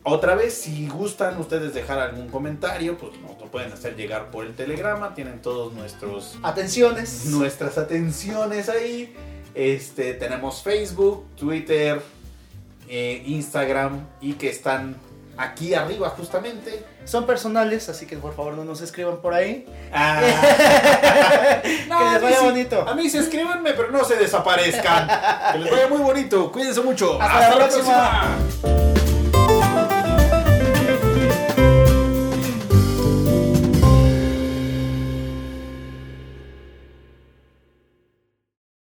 Otra 0.03 0.35
vez, 0.35 0.55
si 0.55 0.89
gustan 0.89 1.39
ustedes 1.39 1.75
dejar 1.75 1.99
algún 1.99 2.29
comentario, 2.31 2.97
pues 2.97 3.13
nos 3.21 3.39
lo 3.39 3.47
pueden 3.51 3.71
hacer 3.73 3.97
llegar 3.97 4.31
por 4.31 4.47
el 4.47 4.55
telegrama. 4.57 5.15
Tienen 5.15 5.43
todos 5.43 5.75
nuestros 5.75 6.37
Atenciones. 6.43 7.27
nuestras 7.27 7.77
atenciones 7.77 8.69
ahí. 8.71 9.15
Este, 9.55 10.15
tenemos 10.15 10.63
Facebook, 10.63 11.27
Twitter, 11.37 12.01
eh, 12.89 13.23
Instagram 13.27 14.07
y 14.23 14.35
que 14.35 14.49
están 14.49 14.97
aquí 15.37 15.75
arriba 15.75 16.09
justamente. 16.11 16.83
Son 17.05 17.27
personales, 17.27 17.89
así 17.91 18.07
que 18.07 18.17
por 18.17 18.35
favor 18.35 18.55
no 18.55 18.65
nos 18.65 18.81
escriban 18.81 19.19
por 19.21 19.35
ahí. 19.35 19.67
Ah. 19.93 20.23
que 21.63 21.87
No, 21.89 21.99
a 21.99 22.13
les 22.15 22.23
vaya 22.23 22.39
sí- 22.39 22.45
bonito. 22.47 22.89
A 22.89 22.95
mí 22.95 23.11
sí 23.11 23.19
escríbanme, 23.19 23.73
pero 23.75 23.91
no 23.91 24.03
se 24.05 24.17
desaparezcan. 24.17 25.09
que 25.53 25.59
les 25.59 25.71
vaya 25.71 25.89
muy 25.89 25.99
bonito. 25.99 26.51
Cuídense 26.51 26.81
mucho. 26.81 27.21
Hasta 27.21 27.51
la 27.51 27.57
próxima. 27.57 28.39
próxima. 28.63 28.90